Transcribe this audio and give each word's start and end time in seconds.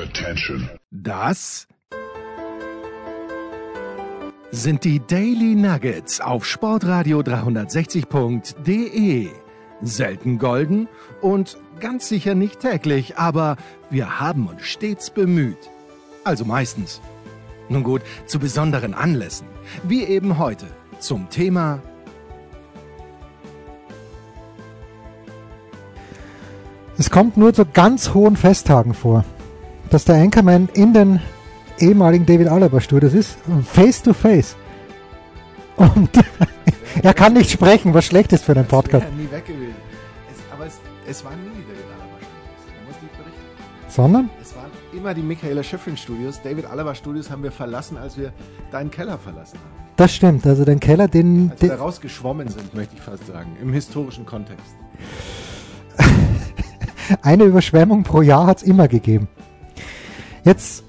Attention. 0.00 0.70
Das 0.90 1.68
sind 4.50 4.84
die 4.84 5.00
Daily 5.06 5.54
Nuggets 5.54 6.22
auf 6.22 6.46
Sportradio 6.46 7.20
360.de. 7.20 9.28
Selten 9.82 10.38
golden 10.38 10.88
und 11.20 11.58
ganz 11.80 12.08
sicher 12.08 12.34
nicht 12.34 12.60
täglich, 12.60 13.18
aber 13.18 13.58
wir 13.90 14.20
haben 14.20 14.46
uns 14.46 14.62
stets 14.62 15.10
bemüht. 15.10 15.68
Also 16.24 16.46
meistens. 16.46 17.02
Nun 17.68 17.82
gut, 17.82 18.00
zu 18.26 18.38
besonderen 18.38 18.94
Anlässen, 18.94 19.48
wie 19.82 20.04
eben 20.04 20.38
heute 20.38 20.64
zum 20.98 21.28
Thema 21.28 21.82
Es 26.96 27.10
kommt 27.10 27.36
nur 27.38 27.54
zu 27.54 27.64
ganz 27.64 28.12
hohen 28.12 28.36
Festtagen 28.36 28.92
vor, 28.92 29.24
dass 29.90 30.04
der 30.04 30.16
Anchorman 30.16 30.68
in 30.74 30.92
den 30.92 31.20
ehemaligen 31.78 32.24
David 32.24 32.48
Alaba 32.48 32.80
Studios 32.80 33.12
ist, 33.12 33.38
face 33.64 34.02
to 34.02 34.12
face. 34.12 34.56
Und 35.76 36.10
er 37.02 37.14
kann 37.14 37.32
nicht 37.32 37.50
sprechen, 37.50 37.92
was 37.94 38.04
schlecht 38.04 38.32
ist 38.32 38.44
für 38.44 38.52
einen 38.52 38.66
Podcast. 38.66 39.06
Ja, 39.06 39.16
nie 39.16 39.30
weg 39.30 39.46
gewesen. 39.46 39.74
Es, 40.30 40.38
aber 40.52 40.66
es, 40.66 40.78
es 41.08 41.24
war 41.24 41.32
nie 41.32 41.62
David 41.66 41.84
Alaba 41.86 42.16
Studios. 42.18 42.76
Man 42.76 42.86
muss 42.86 43.02
nicht 43.02 43.16
berichten. 43.16 43.40
Sondern? 43.88 44.30
Es 44.40 44.54
waren 44.54 44.70
immer 44.92 45.14
die 45.14 45.22
Michaela 45.22 45.62
Schifrin 45.62 45.96
Studios. 45.96 46.40
David 46.42 46.66
Alaba 46.66 46.94
Studios 46.94 47.30
haben 47.30 47.42
wir 47.42 47.52
verlassen, 47.52 47.96
als 47.96 48.16
wir 48.16 48.32
deinen 48.70 48.90
Keller 48.90 49.18
verlassen 49.18 49.58
haben. 49.58 49.80
Das 49.96 50.14
stimmt, 50.14 50.46
also 50.46 50.64
den 50.64 50.80
Keller, 50.80 51.08
den... 51.08 51.50
Als 51.50 51.60
wir 51.60 51.68
den 51.68 51.76
da 51.76 51.82
rausgeschwommen 51.82 52.48
sind, 52.48 52.74
möchte 52.74 52.94
ich 52.94 53.02
fast 53.02 53.26
sagen. 53.26 53.56
Im 53.60 53.72
historischen 53.72 54.24
Kontext. 54.24 54.74
eine 57.22 57.44
Überschwemmung 57.44 58.02
pro 58.02 58.22
Jahr 58.22 58.46
hat 58.46 58.58
es 58.58 58.62
immer 58.62 58.88
gegeben. 58.88 59.28
Jetzt 60.44 60.84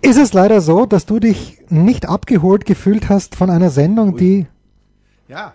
ist 0.00 0.16
es 0.16 0.32
leider 0.32 0.60
so, 0.60 0.86
dass 0.86 1.06
du 1.06 1.18
dich 1.18 1.58
nicht 1.68 2.08
abgeholt 2.08 2.64
gefühlt 2.66 3.08
hast 3.08 3.34
von 3.36 3.50
einer 3.50 3.70
Sendung, 3.70 4.14
Ui. 4.14 4.18
die... 4.18 4.46
Ja. 5.28 5.54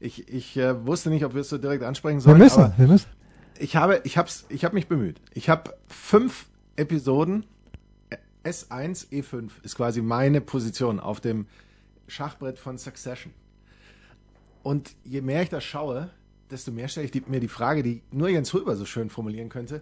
Ich, 0.00 0.28
ich 0.28 0.56
äh, 0.56 0.86
wusste 0.86 1.10
nicht, 1.10 1.24
ob 1.24 1.34
wir 1.34 1.42
es 1.42 1.48
so 1.48 1.58
direkt 1.58 1.82
ansprechen 1.82 2.18
Wir 2.18 2.22
sollen. 2.22 2.38
müssen, 2.38 2.62
aber 2.64 2.78
wir 2.78 2.86
müssen. 2.88 3.08
ich 3.58 3.76
habe, 3.76 4.00
ich 4.04 4.18
hab's, 4.18 4.44
ich 4.48 4.64
habe 4.64 4.74
mich 4.74 4.88
bemüht. 4.88 5.20
Ich 5.32 5.48
habe 5.48 5.74
fünf 5.86 6.46
Episoden. 6.76 7.46
S1, 8.44 9.08
E5 9.10 9.50
ist 9.62 9.76
quasi 9.76 10.02
meine 10.02 10.42
Position 10.42 11.00
auf 11.00 11.20
dem 11.20 11.46
Schachbrett 12.08 12.58
von 12.58 12.76
Succession. 12.76 13.32
Und 14.62 14.94
je 15.04 15.22
mehr 15.22 15.42
ich 15.42 15.48
das 15.48 15.64
schaue, 15.64 16.10
desto 16.50 16.70
mehr 16.70 16.88
stelle 16.88 17.06
ich 17.06 17.12
die, 17.12 17.22
mir 17.26 17.40
die 17.40 17.48
Frage, 17.48 17.82
die 17.82 18.02
nur 18.10 18.28
Jens 18.28 18.52
Röber 18.52 18.76
so 18.76 18.84
schön 18.84 19.08
formulieren 19.08 19.48
könnte. 19.48 19.80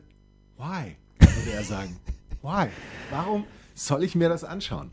Why? 0.58 0.96
Würde 1.18 1.52
er 1.52 1.64
sagen. 1.64 1.96
Why? 2.42 2.68
Warum 3.10 3.44
soll 3.74 4.04
ich 4.04 4.14
mir 4.14 4.28
das 4.28 4.44
anschauen? 4.44 4.92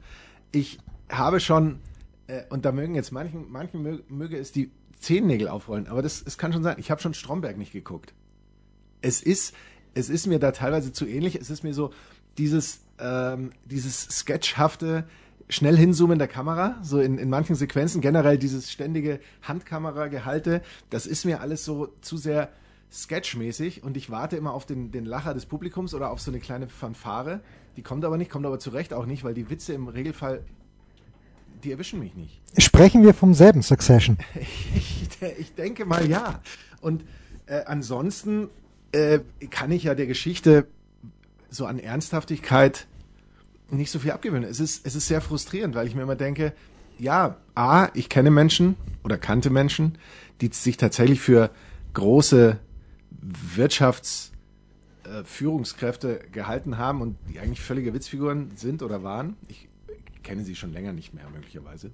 Ich 0.51 0.79
habe 1.09 1.39
schon, 1.39 1.79
äh, 2.27 2.43
und 2.49 2.65
da 2.65 2.71
mögen 2.71 2.95
jetzt 2.95 3.11
manchen, 3.11 3.51
manchen 3.51 3.85
mö- 3.85 4.03
möge 4.07 4.37
es 4.37 4.51
die 4.51 4.71
Zehennägel 4.99 5.47
aufrollen, 5.47 5.87
aber 5.87 6.01
das, 6.01 6.21
es 6.25 6.37
kann 6.37 6.53
schon 6.53 6.63
sein. 6.63 6.75
Ich 6.77 6.91
habe 6.91 7.01
schon 7.01 7.13
Stromberg 7.13 7.57
nicht 7.57 7.71
geguckt 7.71 8.13
es 9.01 9.21
ist, 9.21 9.53
es 9.93 10.09
ist 10.09 10.27
mir 10.27 10.39
da 10.39 10.51
teilweise 10.51 10.91
zu 10.91 11.05
ähnlich. 11.05 11.35
Es 11.35 11.49
ist 11.49 11.63
mir 11.63 11.73
so 11.73 11.93
dieses, 12.37 12.81
ähm, 12.99 13.51
dieses 13.65 14.01
sketchhafte, 14.01 15.05
schnell 15.47 15.77
hinzoomen 15.77 16.19
der 16.19 16.27
Kamera, 16.27 16.77
so 16.83 16.99
in, 16.99 17.17
in 17.17 17.29
manchen 17.29 17.55
Sequenzen, 17.55 18.01
generell 18.01 18.37
dieses 18.37 18.71
ständige 18.71 19.19
Handkamera-Gehalte, 19.41 20.61
das 20.89 21.07
ist 21.07 21.25
mir 21.25 21.41
alles 21.41 21.65
so 21.65 21.87
zu 22.01 22.17
sehr 22.17 22.49
sketchmäßig 22.91 23.83
und 23.83 23.97
ich 23.97 24.09
warte 24.09 24.35
immer 24.35 24.53
auf 24.53 24.65
den, 24.65 24.91
den 24.91 25.05
Lacher 25.05 25.33
des 25.33 25.45
Publikums 25.45 25.93
oder 25.93 26.09
auf 26.09 26.19
so 26.19 26.31
eine 26.31 26.39
kleine 26.39 26.67
Fanfare. 26.67 27.41
Die 27.77 27.83
kommt 27.83 28.03
aber 28.03 28.17
nicht, 28.17 28.31
kommt 28.31 28.45
aber 28.45 28.59
zu 28.59 28.71
Recht 28.71 28.93
auch 28.93 29.05
nicht, 29.05 29.23
weil 29.23 29.33
die 29.33 29.49
Witze 29.49 29.73
im 29.73 29.87
Regelfall, 29.87 30.43
die 31.63 31.71
erwischen 31.71 31.99
mich 31.99 32.15
nicht. 32.15 32.41
Sprechen 32.57 33.03
wir 33.03 33.13
vom 33.13 33.33
selben 33.33 33.61
Succession. 33.61 34.17
Ich, 35.21 35.21
ich 35.37 35.53
denke 35.53 35.85
mal 35.85 36.09
ja. 36.09 36.39
Und 36.79 37.03
äh, 37.45 37.63
ansonsten 37.65 38.47
äh, 38.93 39.19
kann 39.49 39.69
ich 39.71 39.83
ja 39.83 39.93
der 39.93 40.07
Geschichte 40.07 40.65
so 41.49 41.65
an 41.65 41.77
Ernsthaftigkeit 41.77 42.87
nicht 43.69 43.91
so 43.91 43.99
viel 43.99 44.11
abgewöhnen. 44.11 44.49
Es 44.49 44.59
ist, 44.59 44.85
es 44.85 44.95
ist 44.95 45.07
sehr 45.07 45.19
frustrierend, 45.19 45.75
weil 45.75 45.87
ich 45.87 45.93
mir 45.95 46.03
immer 46.03 46.15
denke, 46.15 46.53
ja, 46.97 47.37
A, 47.55 47.89
ich 47.93 48.07
kenne 48.07 48.31
Menschen 48.31 48.75
oder 49.03 49.17
kannte 49.17 49.49
Menschen, 49.49 49.97
die 50.41 50.49
sich 50.53 50.77
tatsächlich 50.77 51.19
für 51.19 51.49
große 51.93 52.59
Wirtschaftsführungskräfte 53.21 56.19
äh, 56.19 56.29
gehalten 56.29 56.77
haben 56.77 57.01
und 57.01 57.15
die 57.29 57.39
eigentlich 57.39 57.61
völlige 57.61 57.93
Witzfiguren 57.93 58.51
sind 58.55 58.83
oder 58.83 59.03
waren. 59.03 59.37
Ich 59.47 59.69
kenne 60.23 60.43
sie 60.43 60.55
schon 60.55 60.73
länger 60.73 60.93
nicht 60.93 61.13
mehr, 61.13 61.29
möglicherweise. 61.33 61.91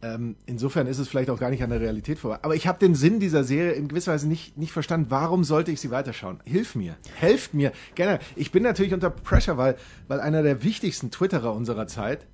Ähm, 0.00 0.36
insofern 0.46 0.86
ist 0.86 0.98
es 0.98 1.08
vielleicht 1.08 1.28
auch 1.28 1.40
gar 1.40 1.50
nicht 1.50 1.64
an 1.64 1.70
der 1.70 1.80
Realität 1.80 2.20
vorbei. 2.20 2.38
Aber 2.42 2.54
ich 2.54 2.68
habe 2.68 2.78
den 2.78 2.94
Sinn 2.94 3.18
dieser 3.18 3.42
Serie 3.42 3.72
in 3.72 3.88
gewisser 3.88 4.12
Weise 4.12 4.28
nicht, 4.28 4.56
nicht 4.56 4.70
verstanden. 4.70 5.08
Warum 5.10 5.42
sollte 5.42 5.72
ich 5.72 5.80
sie 5.80 5.90
weiterschauen? 5.90 6.38
Hilf 6.44 6.76
mir. 6.76 6.96
Helft 7.16 7.52
mir. 7.52 7.72
Gerne. 7.96 8.20
Ich 8.36 8.52
bin 8.52 8.62
natürlich 8.62 8.94
unter 8.94 9.10
Pressure, 9.10 9.56
weil, 9.56 9.76
weil 10.06 10.20
einer 10.20 10.44
der 10.44 10.62
wichtigsten 10.62 11.10
Twitterer 11.10 11.52
unserer 11.52 11.88
Zeit 11.88 12.26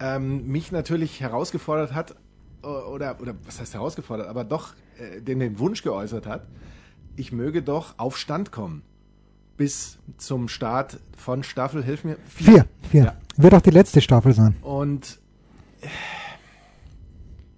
ähm, 0.00 0.48
mich 0.48 0.72
natürlich 0.72 1.20
herausgefordert 1.20 1.94
hat, 1.94 2.16
äh, 2.62 2.66
oder, 2.66 3.20
oder 3.20 3.34
was 3.44 3.60
heißt 3.60 3.74
herausgefordert, 3.74 4.26
aber 4.26 4.42
doch 4.42 4.74
äh, 4.98 5.20
den, 5.20 5.38
den 5.38 5.60
Wunsch 5.60 5.82
geäußert 5.82 6.26
hat, 6.26 6.48
ich 7.18 7.32
möge 7.32 7.62
doch 7.62 7.94
auf 7.98 8.16
Stand 8.16 8.52
kommen. 8.52 8.82
Bis 9.56 9.98
zum 10.18 10.48
Start 10.48 11.00
von 11.16 11.42
Staffel, 11.42 11.82
hilf 11.82 12.04
mir. 12.04 12.16
Vier, 12.26 12.66
vier. 12.90 13.04
Ja. 13.04 13.16
Wird 13.36 13.54
auch 13.54 13.60
die 13.60 13.70
letzte 13.70 14.00
Staffel 14.00 14.32
sein. 14.32 14.56
Und 14.62 15.18
äh, 15.80 15.88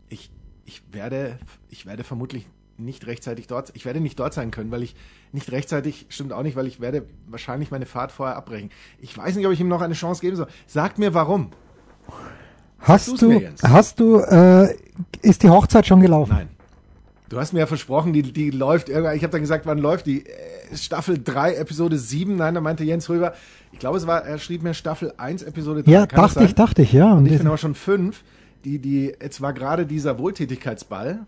ich, 0.08 0.30
ich 0.64 0.82
werde, 0.92 1.38
ich 1.68 1.84
werde 1.84 2.04
vermutlich 2.04 2.48
nicht 2.78 3.06
rechtzeitig 3.06 3.46
dort, 3.46 3.72
ich 3.74 3.84
werde 3.84 4.00
nicht 4.00 4.18
dort 4.18 4.32
sein 4.32 4.50
können, 4.50 4.70
weil 4.70 4.82
ich 4.82 4.96
nicht 5.32 5.52
rechtzeitig, 5.52 6.06
stimmt 6.08 6.32
auch 6.32 6.42
nicht, 6.42 6.56
weil 6.56 6.66
ich 6.66 6.80
werde 6.80 7.06
wahrscheinlich 7.28 7.70
meine 7.70 7.84
Fahrt 7.84 8.12
vorher 8.12 8.36
abbrechen. 8.36 8.70
Ich 9.00 9.16
weiß 9.16 9.36
nicht, 9.36 9.46
ob 9.46 9.52
ich 9.52 9.60
ihm 9.60 9.68
noch 9.68 9.82
eine 9.82 9.92
Chance 9.92 10.22
geben 10.22 10.36
soll. 10.36 10.48
Sagt 10.66 10.98
mir 10.98 11.12
warum. 11.12 11.50
Hast 12.78 13.08
du's 13.08 13.20
du, 13.20 13.42
hast 13.62 14.00
du, 14.00 14.20
äh, 14.20 14.74
ist 15.20 15.42
die 15.42 15.50
Hochzeit 15.50 15.86
schon 15.86 16.00
gelaufen? 16.00 16.32
Nein. 16.34 16.48
Du 17.30 17.38
hast 17.38 17.52
mir 17.52 17.60
ja 17.60 17.66
versprochen, 17.66 18.12
die, 18.12 18.22
die 18.22 18.50
läuft 18.50 18.88
irgendwann. 18.88 19.16
Ich 19.16 19.22
habe 19.22 19.30
dann 19.30 19.40
gesagt, 19.40 19.64
wann 19.64 19.78
läuft 19.78 20.06
die? 20.06 20.26
Äh, 20.26 20.76
Staffel 20.76 21.16
3, 21.22 21.54
Episode 21.54 21.96
7. 21.96 22.34
Nein, 22.36 22.54
da 22.56 22.60
meinte 22.60 22.82
Jens 22.82 23.08
Röber. 23.08 23.34
Ich 23.72 23.78
glaube, 23.78 23.98
es 23.98 24.06
war, 24.08 24.24
er 24.24 24.38
schrieb 24.38 24.64
mir 24.64 24.74
Staffel 24.74 25.14
1, 25.16 25.44
Episode 25.44 25.84
3. 25.84 25.90
Ja, 25.90 26.06
Kann 26.06 26.22
dachte 26.22 26.44
ich, 26.44 26.54
dachte 26.56 26.82
ich, 26.82 26.92
ja. 26.92 27.12
Und 27.14 27.26
ich- 27.26 27.38
bin 27.38 27.46
aber 27.46 27.56
schon 27.56 27.76
fünf. 27.76 28.24
Die, 28.64 28.80
die, 28.80 29.14
jetzt 29.22 29.40
war 29.40 29.52
gerade 29.52 29.86
dieser 29.86 30.18
Wohltätigkeitsball. 30.18 31.20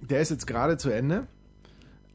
Der 0.00 0.20
ist 0.20 0.30
jetzt 0.30 0.46
gerade 0.46 0.78
zu 0.78 0.88
Ende. 0.90 1.26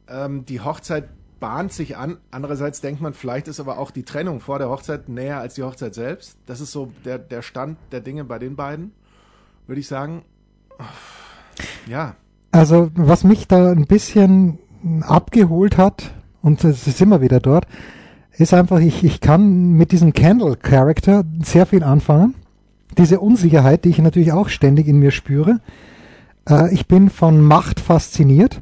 Ähm, 0.07 0.43
die 0.45 0.59
Hochzeit 0.59 1.09
bahnt 1.39 1.71
sich 1.71 1.97
an. 1.97 2.17
Andererseits 2.31 2.81
denkt 2.81 2.99
man, 2.99 3.13
vielleicht 3.13 3.47
ist 3.47 3.59
aber 3.59 3.77
auch 3.77 3.91
die 3.91 4.03
Trennung 4.03 4.39
vor 4.39 4.57
der 4.57 4.69
Hochzeit 4.69 5.07
näher 5.07 5.39
als 5.39 5.53
die 5.53 5.61
Hochzeit 5.63 5.93
selbst. 5.93 6.35
Das 6.47 6.61
ist 6.61 6.71
so 6.71 6.91
der, 7.05 7.19
der 7.19 7.43
Stand 7.43 7.77
der 7.91 8.01
Dinge 8.01 8.23
bei 8.23 8.39
den 8.39 8.55
beiden. 8.55 8.91
Würde 9.67 9.79
ich 9.81 9.87
sagen. 9.87 10.23
Ja, 11.85 12.15
Also, 12.53 12.91
was 12.93 13.23
mich 13.23 13.47
da 13.47 13.71
ein 13.71 13.87
bisschen 13.87 14.59
abgeholt 15.01 15.79
hat, 15.79 16.13
und 16.43 16.63
es 16.63 16.85
ist 16.85 17.01
immer 17.01 17.19
wieder 17.19 17.39
dort, 17.39 17.65
ist 18.37 18.53
einfach, 18.53 18.79
ich, 18.79 19.03
ich 19.03 19.21
kann 19.21 19.71
mit 19.71 19.91
diesem 19.91 20.13
Candle-Character 20.13 21.23
sehr 21.43 21.65
viel 21.65 21.81
anfangen. 21.81 22.35
Diese 22.95 23.19
Unsicherheit, 23.19 23.85
die 23.85 23.89
ich 23.89 23.97
natürlich 23.97 24.33
auch 24.33 24.49
ständig 24.49 24.87
in 24.87 24.99
mir 24.99 25.09
spüre. 25.09 25.61
Äh, 26.47 26.71
ich 26.71 26.87
bin 26.87 27.09
von 27.09 27.41
Macht 27.41 27.79
fasziniert. 27.79 28.61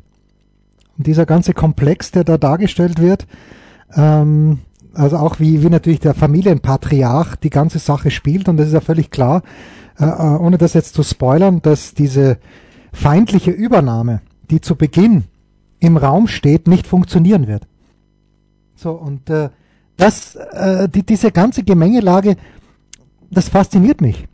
Und 0.98 1.06
dieser 1.06 1.26
ganze 1.26 1.54
Komplex, 1.54 2.12
der 2.12 2.24
da 2.24 2.38
dargestellt 2.38 3.02
wird, 3.02 3.28
ähm, 3.94 4.60
also 4.94 5.18
auch 5.18 5.42
wie, 5.42 5.64
wie 5.64 5.70
natürlich 5.70 6.00
der 6.00 6.14
Familienpatriarch 6.14 7.36
die 7.36 7.50
ganze 7.50 7.80
Sache 7.80 8.10
spielt, 8.10 8.48
und 8.48 8.56
das 8.56 8.68
ist 8.68 8.74
ja 8.74 8.80
völlig 8.80 9.12
klar, 9.12 9.44
äh, 10.00 10.06
äh, 10.06 10.38
ohne 10.38 10.58
das 10.58 10.76
jetzt 10.76 10.94
zu 10.94 11.04
spoilern, 11.04 11.62
dass 11.62 11.94
diese 11.94 12.38
feindliche 12.92 13.52
Übernahme, 13.52 14.22
die 14.50 14.62
zu 14.62 14.76
Beginn 14.76 15.24
im 15.80 15.98
Raum 15.98 16.28
steht, 16.28 16.68
nicht 16.68 16.88
funktionieren 16.88 17.48
wird. 17.48 17.68
So, 18.76 18.92
und 18.92 19.30
äh, 19.30 19.50
das, 19.98 20.36
äh, 20.36 20.90
die, 20.90 21.04
diese 21.04 21.32
ganze 21.32 21.64
Gemengelage, 21.64 22.36
das 23.30 23.50
fasziniert 23.50 24.02
mich. 24.02 24.28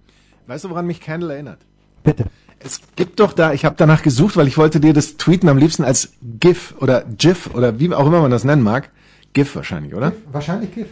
weißt 0.48 0.65
du, 0.65 0.69
woran 0.69 0.88
mich 0.88 1.01
Candle 1.01 1.33
erinnert? 1.33 1.59
Bitte. 2.04 2.25
Es 2.59 2.81
gibt 2.95 3.19
doch 3.19 3.33
da, 3.33 3.54
ich 3.54 3.65
habe 3.65 3.75
danach 3.77 4.01
gesucht, 4.01 4.36
weil 4.36 4.48
ich 4.48 4.57
wollte 4.57 4.80
dir 4.80 4.94
das 4.94 5.18
tweeten 5.18 5.48
am 5.48 5.57
liebsten 5.57 5.83
als 5.83 6.13
GIF 6.39 6.74
oder 6.80 7.04
GIF 7.04 7.54
oder 7.54 7.80
wie 7.80 7.94
auch 7.94 8.07
immer 8.07 8.21
man 8.21 8.31
das 8.31 8.44
nennen 8.44 8.63
mag. 8.63 8.89
GIF 9.33 9.56
wahrscheinlich, 9.56 9.94
oder? 9.94 10.13
Wahrscheinlich 10.31 10.74
GIF. 10.74 10.88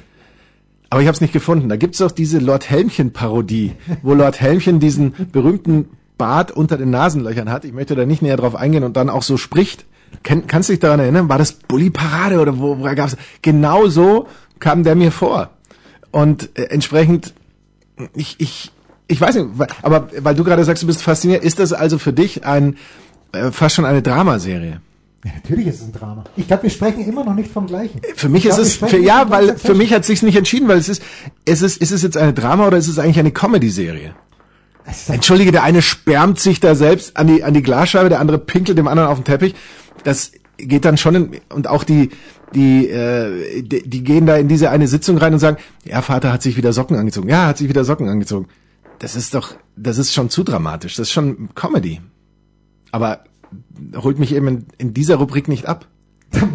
Aber 0.90 1.02
ich 1.02 1.08
habe 1.08 1.16
es 1.16 1.22
nicht 1.22 1.34
gefunden. 1.34 1.68
Da 1.68 1.78
gibt's 1.78 1.98
doch 1.98 2.12
diese 2.12 2.38
Lord 2.40 2.70
Helmchen-Parodie, 2.70 3.74
wo 4.04 4.14
Lord 4.14 4.40
Helmchen 4.40 4.80
diesen 4.80 5.14
berühmten 5.32 5.90
Bart 6.18 6.52
unter 6.52 6.78
den 6.78 6.90
Nasenlöchern 6.90 7.52
hat. 7.52 7.66
Ich 7.66 7.74
möchte 7.74 7.96
da 7.96 8.06
nicht 8.06 8.22
näher 8.22 8.38
drauf 8.38 8.56
eingehen 8.56 8.84
und 8.84 8.96
dann 8.98 9.10
auch 9.10 9.24
so 9.24 9.38
spricht. 9.38 9.86
Ken, 10.24 10.48
kannst 10.48 10.70
du 10.70 10.74
dich 10.74 10.80
daran 10.80 11.00
erinnern? 11.00 11.30
War 11.30 11.38
das 11.38 11.54
Bully 11.54 11.90
Parade 11.90 12.40
oder 12.40 12.60
wo, 12.60 12.80
woher 12.80 12.96
gab's? 12.96 13.18
Genau 13.42 13.88
so 13.88 14.28
kam 14.60 14.84
der 14.84 14.96
mir 14.96 15.12
vor. 15.12 15.50
Und 16.12 16.58
äh, 16.58 16.64
entsprechend, 16.66 17.34
ich, 18.14 18.36
ich, 18.40 18.72
ich 19.08 19.20
weiß 19.20 19.36
nicht, 19.36 19.48
aber 19.82 20.10
weil 20.20 20.36
du 20.36 20.44
gerade 20.44 20.64
sagst, 20.64 20.84
du 20.84 20.88
bist 20.88 21.02
fasziniert, 21.02 21.44
ist 21.44 21.60
das 21.60 21.74
also 21.74 21.98
für 21.98 22.14
dich 22.14 22.46
ein 22.46 22.78
äh, 23.34 23.52
fast 23.52 23.76
schon 23.76 23.86
eine 23.86 24.02
Dramaserie? 24.02 24.82
Ja, 25.26 25.32
natürlich 25.34 25.68
ist 25.68 25.82
es 25.82 25.88
ein 25.88 25.92
Drama. 25.92 26.24
Ich 26.38 26.48
glaube, 26.48 26.64
wir 26.64 26.70
sprechen 26.70 27.04
immer 27.04 27.24
noch 27.24 27.34
nicht 27.34 27.52
vom 27.52 27.66
gleichen. 27.66 28.00
Für 28.16 28.30
mich 28.30 28.46
Ich 28.46 28.52
ist 28.52 28.78
glaub, 28.78 28.92
wir 28.92 28.98
es, 28.98 29.02
für, 29.02 29.06
ja, 29.06 29.30
weil 29.30 29.58
für 29.58 29.74
mich 29.74 29.92
hat 29.92 30.06
sich's 30.06 30.22
nicht 30.22 30.36
entschieden, 30.36 30.68
weil 30.68 30.78
es 30.78 30.88
ist, 30.88 31.02
es 31.46 31.62
ist, 31.64 31.82
ist 31.82 31.92
es 31.92 32.04
jetzt 32.04 32.16
eine 32.16 32.34
Drama 32.34 32.68
oder 32.68 32.78
ist 32.78 32.88
es 32.88 33.00
eigentlich 33.00 33.20
eine 33.20 33.32
Comedy-Serie? 33.32 34.14
Entschuldige, 35.08 35.52
der 35.52 35.64
eine 35.64 35.82
sperrt 35.82 36.40
sich 36.40 36.60
da 36.60 36.76
selbst 36.76 37.18
an 37.18 37.28
die, 37.28 37.44
an 37.44 37.54
die 37.54 37.64
Glasscheibe, 37.64 38.10
der 38.10 38.20
andere 38.20 38.38
pinkelt 38.38 38.78
dem 38.78 38.88
anderen 38.88 39.10
auf 39.10 39.18
den 39.18 39.26
Teppich. 39.26 39.56
Das 40.04 40.32
geht 40.58 40.86
dann 40.86 40.98
schon 40.98 41.16
in, 41.16 41.32
und 41.52 41.68
auch 41.68 41.84
die, 41.84 42.12
die, 42.54 42.88
äh, 42.90 43.62
die, 43.64 43.88
die 43.90 44.04
gehen 44.04 44.26
da 44.26 44.38
in 44.38 44.48
diese 44.48 44.70
eine 44.70 44.88
Sitzung 44.88 45.18
rein 45.18 45.34
und 45.34 45.40
sagen, 45.40 45.58
ja, 45.84 46.02
Vater 46.02 46.32
hat 46.32 46.42
sich 46.44 46.56
wieder 46.56 46.72
Socken 46.72 46.98
angezogen. 46.98 47.30
Ja, 47.30 47.48
hat 47.48 47.58
sich 47.58 47.68
wieder 47.68 47.84
Socken 47.84 48.08
angezogen. 48.10 48.48
Das 49.00 49.16
ist 49.16 49.34
doch, 49.34 49.56
das 49.76 49.98
ist 49.98 50.14
schon 50.14 50.30
zu 50.30 50.44
dramatisch. 50.44 50.96
Das 50.96 51.08
ist 51.08 51.14
schon 51.14 51.50
Comedy. 51.56 52.00
Aber 52.92 53.24
holt 53.98 54.20
mich 54.20 54.34
eben 54.34 54.48
in, 54.48 54.66
in 54.78 54.94
dieser 54.94 55.16
Rubrik 55.16 55.48
nicht 55.48 55.66
ab. 55.66 55.88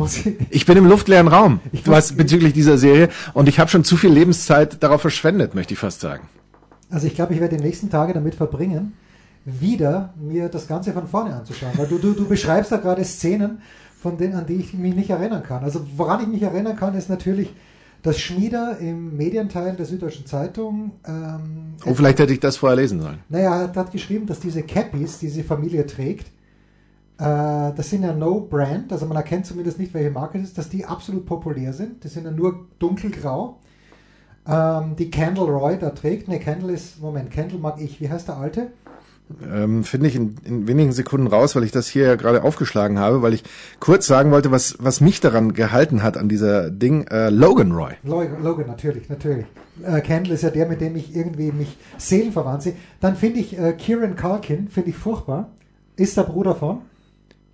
Ich, 0.06 0.26
Ich 0.50 0.66
bin 0.66 0.76
im 0.76 0.86
luftleeren 0.86 1.28
Raum, 1.28 1.60
Ich 1.72 1.86
was 1.86 2.10
muss- 2.10 2.18
bezüglich 2.18 2.52
dieser 2.52 2.76
Serie 2.78 3.08
und 3.34 3.48
ich 3.48 3.58
habe 3.58 3.70
schon 3.70 3.82
zu 3.84 3.96
viel 3.96 4.10
Lebenszeit 4.10 4.82
darauf 4.82 5.00
verschwendet, 5.00 5.54
möchte 5.54 5.74
ich 5.74 5.80
fast 5.80 6.00
sagen. 6.00 6.28
Also 6.90 7.06
ich 7.06 7.14
glaube, 7.14 7.34
ich 7.34 7.40
werde 7.40 7.56
die 7.56 7.62
nächsten 7.62 7.90
Tage 7.90 8.12
damit 8.12 8.34
verbringen, 8.34 8.94
wieder 9.44 10.12
mir 10.20 10.48
das 10.48 10.68
Ganze 10.68 10.92
von 10.92 11.06
vorne 11.06 11.34
anzuschauen. 11.34 11.72
Weil 11.76 11.86
du, 11.86 11.98
du, 11.98 12.12
du 12.12 12.26
beschreibst 12.26 12.72
da 12.72 12.76
gerade 12.76 13.04
Szenen, 13.04 13.62
von 14.00 14.16
denen, 14.16 14.34
an 14.34 14.46
die 14.46 14.54
ich 14.54 14.74
mich 14.74 14.94
nicht 14.94 15.10
erinnern 15.10 15.42
kann. 15.42 15.62
Also 15.62 15.86
woran 15.96 16.22
ich 16.22 16.28
mich 16.28 16.42
erinnern 16.42 16.76
kann, 16.76 16.94
ist 16.94 17.08
natürlich, 17.10 17.54
dass 18.02 18.18
Schmieder 18.18 18.78
im 18.78 19.16
Medienteil 19.16 19.76
der 19.76 19.84
Süddeutschen 19.84 20.26
Zeitung 20.26 20.92
ähm, 21.06 21.74
Oh, 21.84 21.94
vielleicht 21.94 22.18
hätte 22.18 22.32
ich 22.32 22.40
das 22.40 22.56
vorher 22.56 22.76
lesen 22.76 23.00
sollen. 23.00 23.18
Naja, 23.28 23.62
er 23.62 23.74
hat, 23.74 23.92
geschrieben, 23.92 24.26
dass 24.26 24.40
diese 24.40 24.62
Cappies, 24.62 25.18
die 25.18 25.26
diese 25.26 25.44
Familie 25.44 25.86
trägt, 25.86 26.28
äh, 27.18 27.72
das 27.74 27.90
sind 27.90 28.02
ja 28.02 28.14
No 28.14 28.40
Brand, 28.40 28.92
also 28.92 29.06
man 29.06 29.16
erkennt 29.16 29.46
zumindest 29.46 29.78
nicht, 29.78 29.92
welche 29.92 30.10
Marke 30.10 30.38
es 30.38 30.44
ist, 30.44 30.58
dass 30.58 30.68
die 30.70 30.86
absolut 30.86 31.26
populär 31.26 31.72
sind. 31.72 32.02
Die 32.04 32.08
sind 32.08 32.24
ja 32.24 32.30
nur 32.30 32.66
dunkelgrau. 32.78 33.58
Ähm, 34.50 34.96
die 34.96 35.10
Candle 35.10 35.44
Roy 35.44 35.78
da 35.78 35.90
trägt, 35.90 36.28
ne, 36.28 36.40
Candle 36.40 36.72
ist, 36.72 37.00
Moment, 37.00 37.30
Candle 37.30 37.58
mag 37.58 37.80
ich, 37.80 38.00
wie 38.00 38.10
heißt 38.10 38.28
der 38.28 38.36
alte? 38.36 38.68
Ähm, 39.48 39.84
Finde 39.84 40.08
ich 40.08 40.16
in, 40.16 40.36
in 40.44 40.66
wenigen 40.66 40.92
Sekunden 40.92 41.28
raus, 41.28 41.54
weil 41.54 41.62
ich 41.62 41.70
das 41.70 41.86
hier 41.86 42.04
ja 42.04 42.16
gerade 42.16 42.42
aufgeschlagen 42.42 42.98
habe, 42.98 43.22
weil 43.22 43.32
ich 43.32 43.44
kurz 43.78 44.06
sagen 44.06 44.32
wollte, 44.32 44.50
was, 44.50 44.76
was 44.80 45.00
mich 45.00 45.20
daran 45.20 45.54
gehalten 45.54 46.02
hat 46.02 46.16
an 46.16 46.28
dieser 46.28 46.70
Ding. 46.70 47.06
Äh, 47.06 47.30
Logan 47.30 47.72
Roy. 47.72 47.92
Logan, 48.02 48.42
Logan 48.42 48.66
natürlich, 48.66 49.08
natürlich. 49.08 49.46
Äh, 49.84 50.00
Candle 50.00 50.34
ist 50.34 50.42
ja 50.42 50.50
der, 50.50 50.66
mit 50.66 50.80
dem 50.80 50.96
ich 50.96 51.14
irgendwie 51.14 51.52
mich 51.52 51.78
seelenverwandt 51.98 52.62
sehe. 52.62 52.74
Dann 53.00 53.14
finde 53.14 53.40
ich 53.40 53.56
äh, 53.56 53.72
Kieran 53.74 54.16
Culkin, 54.16 54.68
finde 54.68 54.90
ich 54.90 54.96
furchtbar. 54.96 55.50
Ist 55.96 56.16
der 56.16 56.24
Bruder 56.24 56.56
von? 56.56 56.80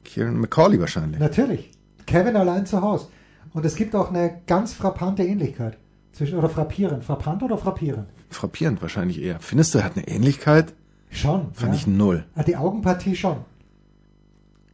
Kieran 0.05 0.41
McCauley 0.41 0.81
wahrscheinlich. 0.81 1.21
Natürlich. 1.21 1.73
Kevin 2.07 2.37
allein 2.37 2.65
zu 2.65 2.81
Hause. 2.81 3.09
Und 3.53 3.65
es 3.65 3.75
gibt 3.75 3.95
auch 3.95 4.11
eine 4.11 4.41
ganz 4.47 4.73
frappante 4.73 5.25
Ähnlichkeit. 5.25 5.77
Zwischen, 6.17 6.39
oder 6.39 6.49
frappierend. 6.49 7.05
Frappant 7.05 7.43
oder 7.43 7.59
frappierend? 7.59 8.07
Frappierend 8.31 8.81
wahrscheinlich 8.81 9.21
eher. 9.23 9.37
Findest 9.41 9.75
du, 9.75 9.79
er 9.79 9.85
hat 9.85 9.97
eine 9.97 10.09
Ähnlichkeit? 10.09 10.73
Schon. 11.11 11.49
Fand 11.53 11.73
ja. 11.73 11.79
ich 11.79 11.87
null. 11.87 12.25
Ah, 12.35 12.43
Die 12.43 12.57
Augenpartie 12.57 13.15
schon. 13.17 13.37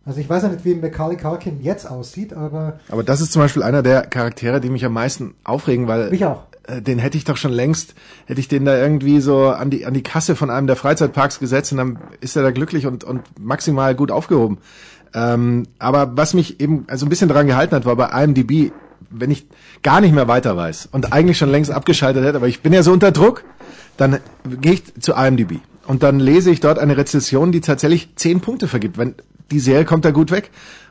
Also 0.04 0.18
ich 0.20 0.28
weiß 0.28 0.42
ja 0.42 0.48
nicht, 0.48 0.64
wie 0.64 0.74
Macaulay 0.74 1.16
Culkin 1.16 1.60
jetzt 1.62 1.88
aussieht, 1.88 2.32
aber 2.32 2.80
Aber 2.88 3.04
das 3.04 3.20
ist 3.20 3.32
zum 3.32 3.40
Beispiel 3.42 3.62
einer 3.62 3.82
der 3.82 4.02
Charaktere, 4.02 4.60
die 4.60 4.68
mich 4.70 4.84
am 4.84 4.92
meisten 4.92 5.34
aufregen, 5.44 5.86
weil 5.86 6.10
mich 6.10 6.24
auch. 6.24 6.42
äh, 6.64 6.82
den 6.82 6.98
hätte 6.98 7.16
ich 7.16 7.24
doch 7.24 7.36
schon 7.36 7.52
längst, 7.52 7.94
hätte 8.26 8.40
ich 8.40 8.48
den 8.48 8.64
da 8.64 8.76
irgendwie 8.76 9.20
so 9.20 9.48
an 9.48 9.70
die, 9.70 9.86
an 9.86 9.94
die 9.94 10.02
Kasse 10.02 10.34
von 10.34 10.50
einem 10.50 10.66
der 10.66 10.74
Freizeitparks 10.74 11.38
gesetzt 11.38 11.70
und 11.72 11.78
dann 11.78 11.98
ist 12.20 12.34
er 12.34 12.42
da 12.42 12.50
glücklich 12.50 12.86
und, 12.86 13.04
und 13.04 13.22
maximal 13.38 13.94
gut 13.94 14.10
aufgehoben. 14.10 14.58
Ähm, 15.14 15.68
aber 15.78 16.16
was 16.16 16.34
mich 16.34 16.58
eben 16.60 16.84
also 16.88 17.06
ein 17.06 17.08
bisschen 17.08 17.28
daran 17.28 17.46
gehalten 17.46 17.74
hat, 17.76 17.84
war 17.84 17.94
bei 17.94 18.24
IMDb, 18.24 18.72
wenn 19.10 19.30
ich 19.30 19.46
gar 19.82 20.00
nicht 20.00 20.14
mehr 20.14 20.28
weiter 20.28 20.56
weiß 20.56 20.88
und 20.92 21.12
eigentlich 21.12 21.38
schon 21.38 21.50
längst 21.50 21.70
abgeschaltet 21.70 22.24
hätte, 22.24 22.36
aber 22.36 22.48
ich 22.48 22.60
bin 22.62 22.72
ja 22.72 22.82
so 22.82 22.92
unter 22.92 23.12
Druck, 23.12 23.44
dann 23.96 24.18
gehe 24.60 24.72
ich 24.74 24.94
zu 25.00 25.12
IMDb 25.12 25.60
und 25.86 26.02
dann 26.02 26.18
lese 26.20 26.50
ich 26.50 26.60
dort 26.60 26.78
eine 26.78 26.96
Rezession, 26.96 27.52
die 27.52 27.60
tatsächlich 27.60 28.10
zehn 28.16 28.40
Punkte 28.40 28.68
vergibt. 28.68 28.98
Wenn 28.98 29.14
die 29.50 29.60
Serie 29.60 29.84
kommt 29.84 30.04
da 30.04 30.10
gut 30.10 30.30
weg 30.30 30.50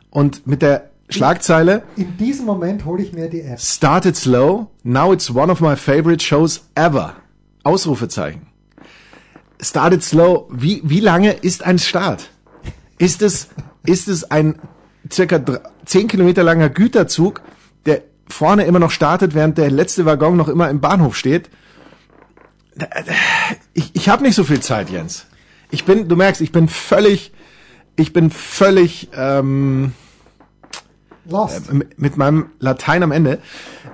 und 0.09 0.45
mit 0.47 0.61
der 0.61 0.89
Schlagzeile 1.09 1.83
In 1.97 2.15
diesem 2.17 2.45
Moment 2.45 2.85
hole 2.85 3.03
ich 3.03 3.11
mir 3.11 3.27
die 3.29 3.41
App. 3.41 3.59
Started 3.59 4.15
slow, 4.15 4.67
now 4.83 5.11
it's 5.11 5.29
one 5.33 5.51
of 5.51 5.59
my 5.59 5.75
favorite 5.75 6.23
shows 6.23 6.61
ever. 6.75 7.15
Ausrufezeichen. 7.63 8.43
Started 9.61 10.03
slow, 10.03 10.47
wie, 10.51 10.81
wie 10.83 10.99
lange 11.01 11.33
ist 11.33 11.63
ein 11.63 11.77
Start? 11.79 12.29
Ist 12.97 13.21
es, 13.21 13.49
ist 13.85 14.07
es 14.07 14.29
ein 14.31 14.55
circa 15.11 15.37
dr- 15.39 15.61
10 15.85 16.07
Kilometer 16.07 16.43
langer 16.43 16.69
Güterzug, 16.69 17.41
vorne 18.31 18.63
immer 18.65 18.79
noch 18.79 18.91
startet, 18.91 19.35
während 19.35 19.57
der 19.57 19.69
letzte 19.69 20.05
Waggon 20.05 20.37
noch 20.37 20.47
immer 20.47 20.69
im 20.69 20.79
Bahnhof 20.81 21.15
steht? 21.15 21.49
Ich, 23.73 23.91
ich 23.95 24.09
habe 24.09 24.23
nicht 24.23 24.35
so 24.35 24.43
viel 24.43 24.59
Zeit, 24.61 24.89
Jens. 24.89 25.25
Ich 25.69 25.85
bin, 25.85 26.07
du 26.07 26.15
merkst, 26.15 26.41
ich 26.41 26.51
bin 26.51 26.67
völlig, 26.67 27.31
ich 27.95 28.13
bin 28.13 28.29
völlig, 28.31 29.09
ähm, 29.15 29.93
Lost. 31.29 31.69
m- 31.69 31.83
mit 31.97 32.17
meinem 32.17 32.47
Latein 32.59 33.03
am 33.03 33.11
Ende, 33.11 33.39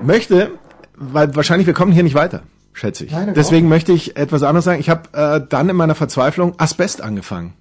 möchte, 0.01 0.51
weil 0.95 1.35
wahrscheinlich 1.35 1.67
wir 1.67 1.73
kommen 1.73 1.91
hier 1.91 2.03
nicht 2.03 2.15
weiter, 2.15 2.43
schätze 2.73 3.05
ich. 3.05 3.11
Nein, 3.11 3.33
Deswegen 3.35 3.67
möchte 3.67 3.91
ich 3.91 4.15
etwas 4.17 4.43
anderes 4.43 4.65
sagen. 4.65 4.79
Ich 4.79 4.89
habe 4.89 5.09
äh, 5.13 5.41
dann 5.47 5.69
in 5.69 5.75
meiner 5.75 5.95
Verzweiflung 5.95 6.53
Asbest 6.57 7.01
angefangen. 7.01 7.53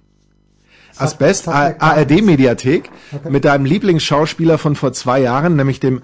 Asbest, 0.97 1.47
ARD-Mediathek, 1.47 2.89
mit 3.29 3.45
deinem 3.45 3.65
Lieblingsschauspieler 3.65 4.57
von 4.57 4.75
vor 4.75 4.93
zwei 4.93 5.19
Jahren, 5.19 5.55
nämlich 5.55 5.79
dem 5.79 6.01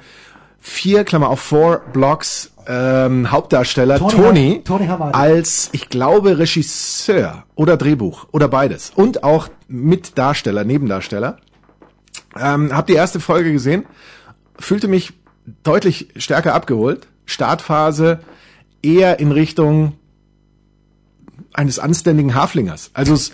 vier, 0.63 1.03
Klammer 1.03 1.29
auf 1.29 1.41
four 1.41 1.81
Blocks 1.91 2.51
ähm, 2.65 3.29
Hauptdarsteller 3.29 3.99
Tony 3.99 4.61
Tony, 4.63 4.87
Tony 4.87 5.11
als, 5.11 5.69
ich 5.73 5.89
glaube, 5.89 6.39
Regisseur 6.39 7.43
oder 7.55 7.75
Drehbuch 7.75 8.27
oder 8.31 8.47
beides. 8.47 8.91
Und 8.95 9.23
auch 9.23 9.49
Mitdarsteller, 9.67 10.63
Nebendarsteller. 10.63 11.37
Ähm, 12.39 12.73
hab 12.73 12.87
die 12.87 12.93
erste 12.93 13.19
Folge 13.19 13.51
gesehen, 13.51 13.85
fühlte 14.57 14.87
mich 14.87 15.13
deutlich 15.63 16.07
stärker 16.15 16.55
abgeholt. 16.55 17.07
Startphase 17.25 18.21
eher 18.81 19.19
in 19.19 19.33
Richtung 19.33 19.93
eines 21.53 21.77
anständigen 21.77 22.35
Haflingers. 22.35 22.91
Also 22.93 23.13
es 23.13 23.33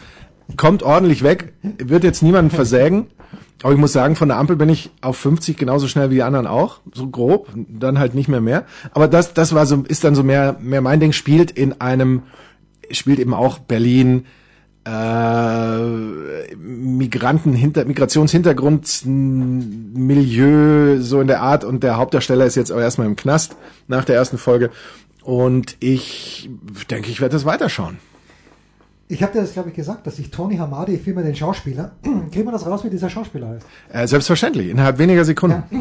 kommt 0.57 0.81
ordentlich 0.81 1.21
weg, 1.21 1.53
wird 1.61 2.03
jetzt 2.03 2.23
niemanden 2.23 2.49
versägen. 2.49 3.07
Aber 3.61 3.73
ich 3.73 3.79
muss 3.79 3.91
sagen, 3.91 4.15
von 4.15 4.29
der 4.29 4.37
Ampel 4.37 4.55
bin 4.55 4.69
ich 4.69 4.89
auf 5.01 5.17
50 5.17 5.57
genauso 5.57 5.87
schnell 5.87 6.09
wie 6.09 6.15
die 6.15 6.23
anderen 6.23 6.47
auch, 6.47 6.79
so 6.93 7.07
grob, 7.07 7.49
dann 7.55 7.99
halt 7.99 8.15
nicht 8.15 8.29
mehr 8.29 8.39
mehr. 8.41 8.65
Aber 8.93 9.07
das, 9.07 9.33
das 9.33 9.53
war 9.53 9.65
so, 9.65 9.83
ist 9.87 10.03
dann 10.03 10.15
so 10.15 10.23
mehr, 10.23 10.55
mehr 10.61 10.81
mein 10.81 10.99
Ding, 11.01 11.11
spielt 11.11 11.51
in 11.51 11.81
einem, 11.81 12.23
spielt 12.89 13.19
eben 13.19 13.33
auch 13.33 13.59
Berlin, 13.59 14.25
äh, 14.85 16.55
Migranten 16.55 17.53
hinter 17.53 17.83
Migrationshintergrund 17.83 19.03
Milieu 19.05 21.01
so 21.01 21.19
in 21.19 21.27
der 21.27 21.41
Art 21.41 21.65
und 21.65 21.83
der 21.83 21.97
Hauptdarsteller 21.97 22.45
ist 22.45 22.55
jetzt 22.55 22.71
aber 22.71 22.81
erstmal 22.81 23.07
im 23.07 23.17
Knast 23.17 23.57
nach 23.87 24.05
der 24.05 24.15
ersten 24.15 24.37
Folge 24.37 24.71
und 25.21 25.75
ich 25.79 26.49
denke, 26.89 27.11
ich 27.11 27.19
werde 27.19 27.33
das 27.33 27.45
weiterschauen. 27.45 27.97
Ich 29.11 29.23
habe 29.23 29.33
dir 29.33 29.41
das, 29.41 29.53
glaube 29.53 29.69
ich, 29.69 29.75
gesagt, 29.75 30.05
dass 30.05 30.19
ich 30.19 30.29
Tony 30.29 30.57
Hamadi, 30.57 30.97
vielmehr 30.97 31.23
den 31.23 31.35
Schauspieler, 31.35 31.93
kriegen 32.31 32.45
wir 32.45 32.51
das 32.51 32.67
raus, 32.67 32.83
wie 32.83 32.91
dieser 32.91 33.09
Schauspieler 33.09 33.49
heißt. 33.49 33.65
Äh, 33.91 34.07
selbstverständlich, 34.07 34.69
innerhalb 34.69 34.99
weniger 34.99 35.25
Sekunden. 35.25 35.63
Ja. 35.71 35.79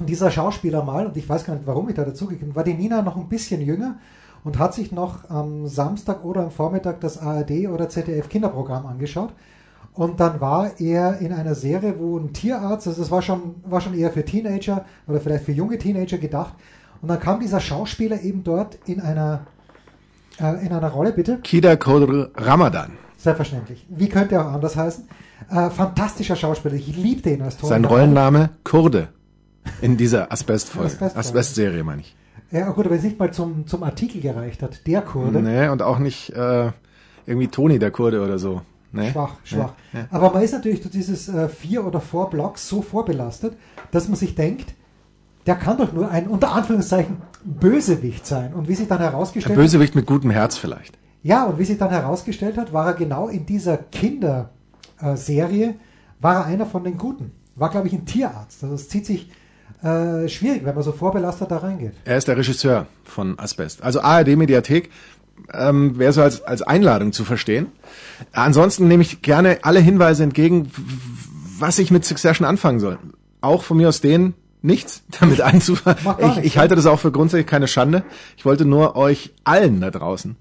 Dieser 0.06 0.32
Schauspieler 0.32 0.82
mal, 0.82 1.06
und 1.06 1.16
ich 1.16 1.28
weiß 1.28 1.44
gar 1.44 1.54
nicht, 1.54 1.66
warum 1.66 1.88
ich 1.88 1.94
da 1.94 2.04
dazugekommen 2.04 2.48
bin, 2.48 2.56
war 2.56 2.64
die 2.64 2.74
Nina 2.74 3.02
noch 3.02 3.16
ein 3.16 3.28
bisschen 3.28 3.60
jünger 3.60 3.98
und 4.42 4.58
hat 4.58 4.74
sich 4.74 4.90
noch 4.90 5.30
am 5.30 5.68
Samstag 5.68 6.24
oder 6.24 6.42
am 6.42 6.50
Vormittag 6.50 7.00
das 7.00 7.18
ARD 7.18 7.68
oder 7.68 7.88
ZDF 7.88 8.28
Kinderprogramm 8.28 8.86
angeschaut. 8.86 9.32
Und 9.94 10.18
dann 10.18 10.40
war 10.40 10.80
er 10.80 11.18
in 11.18 11.32
einer 11.32 11.54
Serie, 11.54 11.94
wo 11.98 12.18
ein 12.18 12.32
Tierarzt, 12.32 12.88
also 12.88 13.00
das 13.00 13.12
war 13.12 13.22
schon, 13.22 13.56
war 13.64 13.80
schon 13.80 13.94
eher 13.94 14.10
für 14.10 14.24
Teenager 14.24 14.84
oder 15.06 15.20
vielleicht 15.20 15.44
für 15.44 15.52
junge 15.52 15.78
Teenager 15.78 16.18
gedacht. 16.18 16.54
Und 17.00 17.08
dann 17.08 17.20
kam 17.20 17.38
dieser 17.38 17.60
Schauspieler 17.60 18.20
eben 18.22 18.42
dort 18.42 18.78
in 18.86 19.00
einer, 19.00 19.46
äh, 20.40 20.64
in 20.64 20.72
einer 20.72 20.90
Rolle, 20.90 21.12
bitte. 21.12 21.38
Kida 21.42 21.76
Kodr 21.76 22.30
Ramadan. 22.34 22.92
Selbstverständlich. 23.16 23.86
Wie 23.88 24.08
könnte 24.08 24.36
er 24.36 24.48
auch 24.48 24.52
anders 24.52 24.76
heißen? 24.76 25.04
Äh, 25.50 25.70
fantastischer 25.70 26.36
Schauspieler. 26.36 26.74
Ich 26.74 26.96
liebte 26.96 27.30
ihn 27.30 27.42
als 27.42 27.56
Tony 27.56 27.70
Sein. 27.70 27.84
Rollenname 27.84 28.50
Kurde 28.64 29.08
in 29.80 29.96
dieser 29.96 30.32
Asbestfolge. 30.32 30.86
Asbestfolge. 30.86 31.18
Asbestserie 31.18 31.84
meine 31.84 32.02
ich. 32.02 32.16
Ja, 32.50 32.70
gut, 32.70 32.86
aber 32.86 32.96
es 32.96 33.02
nicht 33.02 33.18
mal 33.18 33.32
zum, 33.32 33.66
zum 33.66 33.82
Artikel 33.82 34.20
gereicht 34.20 34.62
hat. 34.62 34.86
Der 34.86 35.02
Kurde. 35.02 35.40
Nee, 35.40 35.68
und 35.68 35.82
auch 35.82 35.98
nicht 35.98 36.30
äh, 36.30 36.70
irgendwie 37.26 37.48
Toni 37.48 37.78
der 37.78 37.90
Kurde 37.90 38.22
oder 38.22 38.38
so. 38.38 38.62
Nee. 38.92 39.10
Schwach, 39.10 39.36
schwach. 39.44 39.72
Ja, 39.92 40.00
ja. 40.00 40.06
Aber 40.10 40.32
man 40.32 40.42
ist 40.42 40.52
natürlich 40.52 40.82
durch 40.82 40.92
dieses 40.92 41.28
äh, 41.28 41.48
vier 41.48 41.86
oder 41.86 42.00
four 42.00 42.28
Blocks 42.28 42.68
so 42.68 42.82
vorbelastet, 42.82 43.56
dass 43.90 44.08
man 44.08 44.16
sich 44.16 44.34
denkt, 44.34 44.74
der 45.46 45.54
kann 45.54 45.78
doch 45.78 45.92
nur 45.92 46.10
ein, 46.10 46.26
unter 46.26 46.52
Anführungszeichen, 46.52 47.16
Bösewicht 47.44 48.26
sein. 48.26 48.54
Und 48.54 48.68
wie 48.68 48.74
sich 48.74 48.88
dann 48.88 48.98
Ein 48.98 49.10
herausgestellt 49.10 49.56
Bösewicht 49.56 49.94
mit 49.94 50.06
gutem 50.06 50.30
Herz 50.30 50.56
vielleicht. 50.56 50.98
ja, 51.22 51.44
und 51.44 51.58
wie 51.58 51.64
sich 51.64 51.78
dann 51.78 51.90
herausgestellt 51.90 52.56
hat, 52.58 52.72
war 52.72 52.86
er 52.86 52.94
genau 52.94 53.28
in 53.28 53.46
dieser 53.46 53.76
Kinderserie, 53.78 55.74
war 56.20 56.36
er 56.36 56.44
einer 56.46 56.66
von 56.66 56.84
den 56.84 56.96
Guten. 56.98 57.32
War, 57.56 57.70
glaube 57.70 57.86
ich, 57.88 57.92
ein 57.92 58.06
Tierarzt. 58.06 58.62
Also 58.62 58.74
es 58.76 58.88
zieht 58.88 59.06
sich 59.06 59.30
äh, 59.82 60.28
schwierig, 60.28 60.64
wenn 60.64 60.74
man 60.74 60.84
so 60.84 60.92
vorbelastet 60.92 61.50
da 61.50 61.58
reingeht. 61.58 61.92
Er 62.04 62.16
ist 62.16 62.28
der 62.28 62.36
Regisseur 62.36 62.86
von 63.04 63.38
Asbest. 63.38 63.82
Also 63.82 64.00
ARD-Mediathek 64.00 64.90
ähm, 65.52 65.98
wäre 65.98 66.12
so 66.12 66.22
als, 66.22 66.42
als 66.42 66.62
Einladung 66.62 67.12
zu 67.12 67.24
verstehen. 67.24 67.66
Ansonsten 68.32 68.86
nehme 68.88 69.02
ich 69.02 69.22
gerne 69.22 69.58
alle 69.62 69.80
Hinweise 69.80 70.22
entgegen, 70.22 70.70
was 71.58 71.78
ich 71.78 71.90
mit 71.90 72.04
Succession 72.04 72.46
anfangen 72.46 72.80
soll. 72.80 72.98
Auch 73.40 73.64
von 73.64 73.76
mir 73.76 73.88
aus 73.88 74.00
denen 74.00 74.34
nichts 74.62 75.02
damit 75.20 75.40
einzufangen. 75.40 75.98
Ich, 76.38 76.44
ich 76.44 76.58
halte 76.58 76.74
das 76.76 76.86
auch 76.86 76.98
für 76.98 77.12
grundsätzlich 77.12 77.46
keine 77.46 77.68
Schande. 77.68 78.04
Ich 78.36 78.44
wollte 78.44 78.64
nur 78.64 78.96
euch 78.96 79.32
allen 79.44 79.80
da 79.80 79.90
draußen 79.90 80.36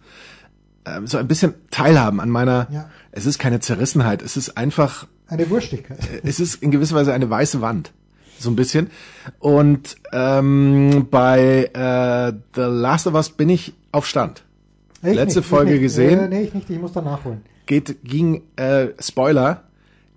ähm, 0.85 1.07
so 1.07 1.17
ein 1.17 1.27
bisschen 1.27 1.53
teilhaben 1.69 2.19
an 2.19 2.29
meiner, 2.29 2.67
Ja. 2.71 2.89
es 3.11 3.25
ist 3.25 3.37
keine 3.39 3.59
Zerrissenheit, 3.59 4.21
es 4.21 4.35
ist 4.37 4.57
einfach 4.57 5.07
Eine 5.27 5.49
Wurstigkeit. 5.49 5.99
es 6.23 6.39
ist 6.39 6.55
in 6.63 6.71
gewisser 6.71 6.95
Weise 6.95 7.13
eine 7.13 7.29
weiße 7.29 7.61
Wand. 7.61 7.91
So 8.39 8.49
ein 8.49 8.55
bisschen. 8.55 8.89
Und 9.37 9.95
ähm, 10.11 11.07
bei 11.11 11.65
äh, 11.73 12.33
The 12.55 12.61
Last 12.61 13.05
of 13.05 13.13
Us 13.13 13.29
bin 13.29 13.49
ich 13.49 13.73
auf 13.91 14.07
Stand. 14.07 14.43
Ich 15.03 15.13
Letzte 15.13 15.39
nicht, 15.41 15.49
Folge 15.49 15.79
gesehen. 15.79 16.19
Äh, 16.19 16.27
nee, 16.27 16.41
ich 16.43 16.53
nicht, 16.55 16.67
ich 16.69 16.79
muss 16.79 16.93
da 16.93 17.01
nachholen. 17.01 17.41
Geht, 17.67 18.03
ging, 18.03 18.41
äh, 18.55 18.87
Spoiler, 18.99 19.63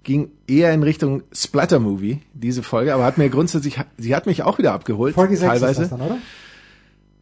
ging 0.05 0.31
eher 0.47 0.73
in 0.73 0.83
Richtung 0.83 1.23
Splatter-Movie, 1.33 2.21
diese 2.33 2.63
Folge, 2.63 2.95
aber 2.95 3.05
hat 3.05 3.19
mir 3.19 3.29
grundsätzlich, 3.31 3.81
sie 3.99 4.15
hat 4.15 4.27
mich 4.27 4.43
auch 4.43 4.59
wieder 4.59 4.73
abgeholt. 4.73 5.15
Folge 5.15 5.37
6 5.37 5.51
teilweise. 5.51 5.83
ist 5.83 5.91
das 5.91 5.99
dann, 5.99 6.07
oder? 6.07 6.19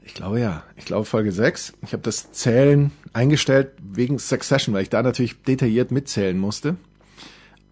Ich 0.04 0.14
glaube 0.14 0.40
ja. 0.40 0.64
Ich 0.76 0.84
glaube 0.84 1.04
Folge 1.04 1.32
6. 1.32 1.74
Ich 1.82 1.92
habe 1.92 2.02
das 2.02 2.32
Zählen 2.32 2.90
eingestellt 3.12 3.70
wegen 3.80 4.18
Succession, 4.18 4.74
weil 4.74 4.82
ich 4.82 4.90
da 4.90 5.02
natürlich 5.02 5.40
detailliert 5.42 5.90
mitzählen 5.90 6.38
musste. 6.38 6.76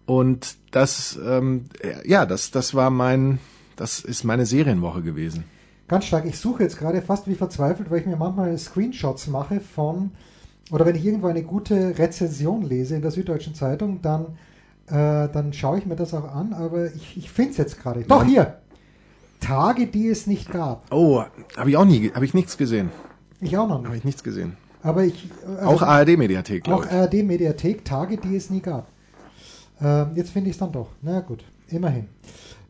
Und 0.05 0.55
das, 0.71 1.19
ähm, 1.23 1.65
ja, 2.05 2.25
das, 2.25 2.51
das 2.51 2.73
war 2.73 2.89
mein, 2.89 3.39
das 3.75 3.99
ist 3.99 4.23
meine 4.23 4.45
Serienwoche 4.45 5.01
gewesen. 5.01 5.43
Ganz 5.87 6.05
stark. 6.05 6.25
Ich 6.25 6.39
suche 6.39 6.63
jetzt 6.63 6.79
gerade 6.79 7.01
fast 7.01 7.27
wie 7.27 7.35
verzweifelt, 7.35 7.91
weil 7.91 7.99
ich 7.99 8.05
mir 8.05 8.15
manchmal 8.15 8.57
Screenshots 8.57 9.27
mache 9.27 9.59
von, 9.59 10.11
oder 10.71 10.85
wenn 10.85 10.95
ich 10.95 11.05
irgendwo 11.05 11.27
eine 11.27 11.43
gute 11.43 11.97
Rezension 11.97 12.63
lese 12.63 12.95
in 12.95 13.01
der 13.01 13.11
Süddeutschen 13.11 13.55
Zeitung, 13.55 14.01
dann, 14.01 14.37
äh, 14.87 15.29
dann 15.29 15.53
schaue 15.53 15.77
ich 15.79 15.85
mir 15.85 15.95
das 15.95 16.13
auch 16.13 16.33
an, 16.33 16.53
aber 16.53 16.93
ich, 16.93 17.17
ich 17.17 17.31
finde 17.31 17.51
es 17.51 17.57
jetzt 17.57 17.79
gerade. 17.81 18.03
Doch, 18.03 18.23
hier! 18.23 18.57
Tage, 19.39 19.87
die 19.87 20.07
es 20.07 20.27
nicht 20.27 20.51
gab. 20.51 20.85
Oh, 20.91 21.23
habe 21.57 21.69
ich 21.69 21.77
auch 21.77 21.85
nie, 21.85 22.11
habe 22.13 22.25
ich 22.25 22.33
nichts 22.33 22.57
gesehen. 22.57 22.91
Ich 23.39 23.57
auch 23.57 23.67
noch 23.67 23.77
Habe 23.77 23.89
nicht. 23.89 23.97
ich 23.99 24.03
nichts 24.05 24.23
gesehen. 24.23 24.55
Aber 24.83 25.03
ich. 25.03 25.29
also 25.47 25.67
Auch 25.67 25.81
ARD-Mediathek, 25.81 26.61
Auch 26.63 26.83
glaube 26.83 26.85
ich. 26.85 26.91
ARD-Mediathek, 26.91 27.83
Tage, 27.83 28.17
die 28.17 28.35
es 28.35 28.49
nie 28.51 28.61
gab. 28.61 28.87
Ähm, 29.81 30.11
jetzt 30.15 30.29
finde 30.31 30.49
ich 30.49 30.55
es 30.55 30.59
dann 30.59 30.71
doch. 30.71 30.89
Na 31.01 31.21
gut, 31.21 31.43
immerhin. 31.69 32.07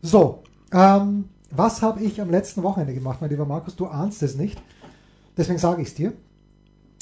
So, 0.01 0.43
ähm, 0.71 1.25
was 1.51 1.81
habe 1.81 2.01
ich 2.01 2.21
am 2.21 2.29
letzten 2.31 2.63
Wochenende 2.63 2.93
gemacht, 2.93 3.17
mein 3.19 3.29
lieber 3.29 3.45
Markus? 3.45 3.75
Du 3.75 3.87
ahnst 3.87 4.23
es 4.23 4.35
nicht. 4.37 4.61
Deswegen 5.35 5.59
sage 5.59 5.81
ich 5.81 5.89
es 5.89 5.95
dir. 5.95 6.13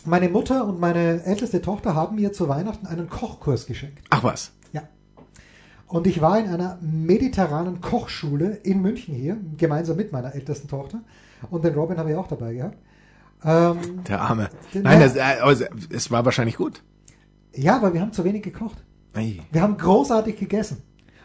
Meine 0.05 0.29
Mutter 0.29 0.65
und 0.65 0.79
meine 0.79 1.23
älteste 1.23 1.61
Tochter 1.61 1.93
haben 1.93 2.15
mir 2.15 2.33
zu 2.33 2.47
Weihnachten 2.47 2.87
einen 2.87 3.09
Kochkurs 3.09 3.67
geschenkt. 3.67 3.99
Ach 4.09 4.23
was. 4.23 4.51
Und 5.89 6.07
ich 6.07 6.21
war 6.21 6.39
in 6.39 6.47
einer 6.47 6.77
mediterranen 6.81 7.81
Kochschule 7.81 8.51
in 8.63 8.81
München 8.81 9.13
hier, 9.15 9.37
gemeinsam 9.57 9.97
mit 9.97 10.11
meiner 10.11 10.33
ältesten 10.35 10.67
Tochter. 10.67 10.99
Und 11.49 11.65
den 11.65 11.73
Robin 11.73 11.97
habe 11.97 12.11
ich 12.11 12.15
auch 12.15 12.27
dabei 12.27 12.53
gehabt. 12.53 12.77
Ähm, 13.43 14.03
Der 14.07 14.21
Arme. 14.21 14.49
Nein, 14.73 14.99
das, 14.99 15.15
äh, 15.15 15.21
es- 15.51 15.87
es 15.89 16.11
war 16.11 16.23
wahrscheinlich 16.25 16.57
gut. 16.57 16.83
ja, 17.53 17.75
aber 17.75 17.93
wir 17.93 18.01
haben 18.01 18.13
zu 18.13 18.23
wenig 18.23 18.43
gekocht. 18.43 18.77
Ei. 19.15 19.39
Wir 19.51 19.61
haben 19.61 19.77
großartig 19.77 20.37
gegessen. 20.37 20.77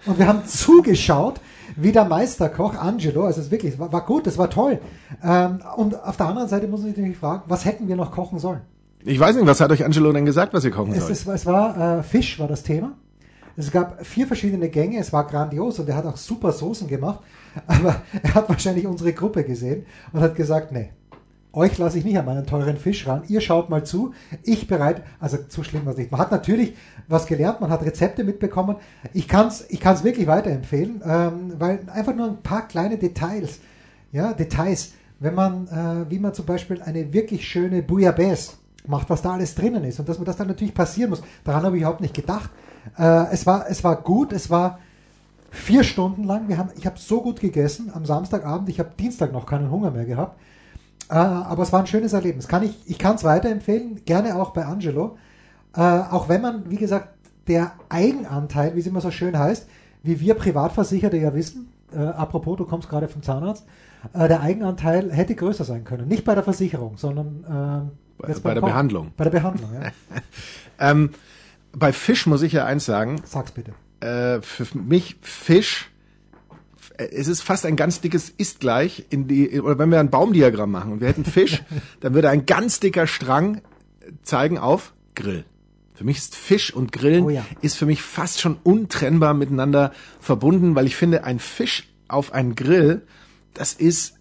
Und 0.06 0.18
wir 0.18 0.26
haben 0.26 0.44
zugeschaut, 0.47 1.40
wie 1.76 1.92
der 1.92 2.04
Meisterkoch 2.04 2.75
Angelo, 2.76 3.25
also 3.25 3.40
es 3.40 3.47
ist 3.47 3.52
wirklich, 3.52 3.75
es 3.75 3.78
war, 3.78 3.92
war 3.92 4.04
gut, 4.04 4.26
es 4.26 4.37
war 4.38 4.49
toll. 4.50 4.78
Ähm, 5.23 5.61
und 5.76 6.02
auf 6.02 6.16
der 6.16 6.26
anderen 6.26 6.49
Seite 6.49 6.66
muss 6.68 6.80
man 6.80 6.88
sich 6.90 6.97
natürlich 6.99 7.18
fragen, 7.18 7.42
was 7.49 7.64
hätten 7.64 7.88
wir 7.88 7.97
noch 7.97 8.11
kochen 8.12 8.38
sollen? 8.38 8.61
Ich 9.04 9.18
weiß 9.21 9.37
nicht, 9.37 9.47
was 9.47 9.61
hat 9.61 9.71
euch 9.73 9.85
Angelo 9.85 10.12
denn 10.12 10.25
gesagt, 10.26 10.54
was 10.54 10.64
ihr 10.64 10.71
kochen 10.71 10.92
Es, 10.92 11.00
sollt? 11.00 11.11
es, 11.12 11.26
es 11.26 11.47
war 11.47 11.99
äh, 11.99 12.02
Fisch 12.02 12.38
war 12.38 12.49
das 12.49 12.62
Thema. 12.62 12.92
Es 13.56 13.70
gab 13.70 14.04
vier 14.04 14.26
verschiedene 14.26 14.68
Gänge, 14.68 14.99
es 14.99 15.12
war 15.12 15.26
grandios 15.26 15.78
und 15.78 15.88
er 15.88 15.96
hat 15.96 16.06
auch 16.06 16.16
super 16.16 16.52
Soßen 16.52 16.88
gemacht, 16.88 17.20
aber 17.66 18.02
er 18.23 18.34
hat 18.34 18.49
wahrscheinlich 18.49 18.87
unsere 18.87 19.12
Gruppe 19.12 19.44
gesehen 19.44 19.87
und 20.12 20.20
hat 20.20 20.34
gesagt, 20.34 20.73
nee, 20.73 20.90
euch 21.54 21.78
lasse 21.78 21.99
ich 21.99 22.04
nicht 22.04 22.18
an 22.18 22.25
meinen 22.25 22.46
teuren 22.46 22.76
Fisch 22.76 23.06
ran, 23.06 23.23
ihr 23.28 23.40
schaut 23.40 23.70
mal 23.70 23.84
zu, 23.84 24.12
ich 24.42 24.66
bereit, 24.66 25.02
also 25.20 25.38
zu 25.49 25.62
schlimm 25.62 25.84
war 25.84 25.92
es 25.92 25.99
nicht. 25.99 26.11
Man 26.11 26.20
hat 26.20 26.32
natürlich 26.32 26.75
was 27.06 27.26
gelernt, 27.26 27.61
man 27.61 27.70
hat 27.70 27.84
Rezepte 27.84 28.25
mitbekommen. 28.25 28.76
Ich 29.12 29.28
kann 29.28 29.49
es 29.49 29.64
ich 29.68 29.80
kann's 29.80 30.02
wirklich 30.02 30.26
weiterempfehlen, 30.26 31.00
ähm, 31.04 31.54
weil 31.58 31.80
einfach 31.92 32.14
nur 32.14 32.26
ein 32.26 32.42
paar 32.42 32.66
kleine 32.66 32.99
Details, 32.99 33.61
ja, 34.11 34.32
Details, 34.32 34.92
wenn 35.20 35.34
man, 35.34 35.68
äh, 35.68 36.11
wie 36.11 36.18
man 36.18 36.34
zum 36.34 36.46
Beispiel 36.46 36.82
eine 36.82 37.12
wirklich 37.12 37.46
schöne 37.46 37.82
Bouillabaisse 37.82 38.54
macht, 38.87 39.08
was 39.08 39.23
da 39.23 39.32
alles 39.32 39.54
drinnen 39.54 39.84
ist 39.84 40.00
und 40.00 40.08
dass 40.08 40.18
man 40.18 40.26
das 40.26 40.37
dann 40.37 40.49
natürlich 40.49 40.75
passieren 40.75 41.11
muss. 41.11 41.23
Daran 41.44 41.62
habe 41.62 41.76
ich 41.76 41.82
überhaupt 41.82 42.00
nicht 42.00 42.14
gedacht. 42.14 42.50
Äh, 42.99 43.33
es, 43.33 43.47
war, 43.47 43.67
es 43.69 43.83
war 43.85 43.97
gut, 43.97 44.33
es 44.33 44.50
war 44.50 44.79
vier 45.50 45.85
Stunden 45.85 46.25
lang. 46.25 46.49
Wir 46.49 46.59
haben, 46.59 46.71
ich 46.76 46.87
habe 46.87 46.99
so 46.99 47.23
gut 47.23 47.41
gegessen 47.41 47.91
am 47.95 48.05
Samstagabend. 48.05 48.69
Ich 48.69 48.79
habe 48.79 48.91
Dienstag 48.99 49.33
noch 49.33 49.47
keinen 49.47 49.71
Hunger 49.71 49.91
mehr 49.91 50.05
gehabt. 50.05 50.38
Äh, 51.11 51.14
aber 51.14 51.62
es 51.62 51.73
war 51.73 51.81
ein 51.81 51.87
schönes 51.87 52.12
Erlebnis. 52.12 52.49
Kann 52.49 52.62
ich 52.62 52.76
ich 52.87 52.99
kann 52.99 53.17
es 53.17 53.25
weiterempfehlen, 53.25 54.05
gerne 54.05 54.37
auch 54.37 54.50
bei 54.50 54.64
Angelo. 54.64 55.17
Äh, 55.76 55.81
auch 55.81 56.29
wenn 56.29 56.41
man, 56.41 56.71
wie 56.71 56.76
gesagt, 56.76 57.09
der 57.47 57.73
Eigenanteil, 57.88 58.75
wie 58.75 58.81
es 58.81 58.87
immer 58.87 59.00
so 59.00 59.11
schön 59.11 59.38
heißt, 59.38 59.67
wie 60.03 60.21
wir 60.21 60.35
Privatversicherte 60.35 61.17
ja 61.17 61.35
wissen, 61.35 61.73
äh, 61.95 61.99
apropos, 61.99 62.57
du 62.57 62.64
kommst 62.64 62.88
gerade 62.88 63.09
vom 63.09 63.23
Zahnarzt, 63.23 63.64
äh, 64.12 64.29
der 64.29 64.41
Eigenanteil 64.41 65.12
hätte 65.12 65.35
größer 65.35 65.64
sein 65.64 65.85
können. 65.85 66.09
Nicht 66.09 66.25
bei 66.25 66.35
der 66.35 66.45
Versicherung, 66.45 66.97
sondern 66.97 67.45
äh, 67.45 68.23
Bei- 68.23 68.35
bei 68.43 68.55
der. 68.55 68.61
Behandlung. 68.61 69.12
Bei 69.17 69.25
der 69.25 69.31
Behandlung, 69.31 69.71
ja. 69.75 69.91
Ähm, 70.81 71.11
bei 71.76 71.93
Fisch 71.93 72.26
muss 72.26 72.43
ich 72.43 72.52
ja 72.52 72.64
eins 72.64 72.85
sagen, 72.85 73.21
Sag's 73.25 73.52
bitte. 73.52 73.73
äh, 74.00 74.40
für 74.43 74.66
mich 74.76 75.16
Fisch, 75.23 75.90
äh, 76.97 77.07
es 77.07 77.28
ist 77.28 77.43
fast 77.43 77.66
ein 77.66 77.76
ganz 77.76 78.00
dickes 78.00 78.28
ist 78.31 78.61
gleich 78.61 79.07
in 79.11 79.26
die, 79.28 79.61
oder 79.61 79.78
wenn 79.78 79.90
wir 79.90 80.00
ein 80.00 80.11
Baumdiagramm 80.11 80.71
machen 80.71 80.93
und 80.93 81.00
wir 81.00 81.09
hätten 81.09 81.25
Fisch, 81.25 81.62
dann 82.00 82.14
würde 82.14 82.31
ein 82.31 82.47
ganz 82.47 82.81
dicker 82.81 83.07
Strang 83.07 83.61
zeigen 84.23 84.59
auf 84.59 84.93
Grill. 85.14 85.45
Für 85.95 86.04
mich 86.04 86.19
ist 86.19 86.35
Fisch 86.35 86.75
und 86.75 86.90
Grillen 86.90 87.25
Oh 87.25 87.31
ja. 87.31 87.45
ist 87.61 87.76
für 87.76 87.87
mich 87.87 88.02
fast 88.02 88.40
schon 88.40 88.57
untrennbar 88.64 89.33
miteinander 89.33 89.93
verbunden, 90.19 90.75
weil 90.75 90.87
ich 90.87 90.97
finde, 90.97 91.23
ein 91.25 91.38
Fisch 91.38 91.88
auf 92.09 92.33
einen 92.33 92.57
Grill, 92.57 93.02
das 93.54 93.75
ist 93.75 94.14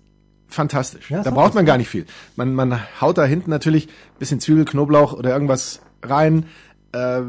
fantastisch. 0.48 1.10
Ja, 1.10 1.24
da 1.24 1.32
braucht 1.32 1.56
man 1.56 1.66
gar 1.66 1.80
nicht 1.80 1.90
viel. 1.90 2.06
Man, 2.36 2.54
man 2.54 2.80
haut 3.02 3.18
da 3.18 3.26
hinten 3.26 3.50
natürlich 3.50 3.88
ein 3.88 4.20
bisschen 4.20 4.40
Zwiebel, 4.40 4.66
Knoblauch 4.66 5.14
oder 5.14 5.32
irgendwas 5.32 5.82
rein, 6.04 6.46
äh, 6.94 7.22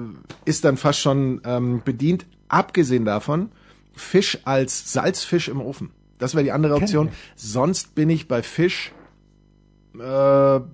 ist 0.44 0.64
dann 0.64 0.76
fast 0.76 1.00
schon 1.00 1.40
ähm, 1.44 1.82
bedient. 1.84 2.26
Abgesehen 2.48 3.04
davon, 3.04 3.50
Fisch 3.94 4.38
als 4.44 4.92
Salzfisch 4.92 5.48
im 5.48 5.60
Ofen. 5.60 5.90
Das 6.18 6.34
wäre 6.34 6.44
die 6.44 6.52
andere 6.52 6.74
Option. 6.74 7.08
Sonst 7.36 7.94
bin 7.94 8.10
ich 8.10 8.28
bei 8.28 8.42
Fisch, 8.42 8.92
äh, 9.94 9.98
würde 9.98 10.68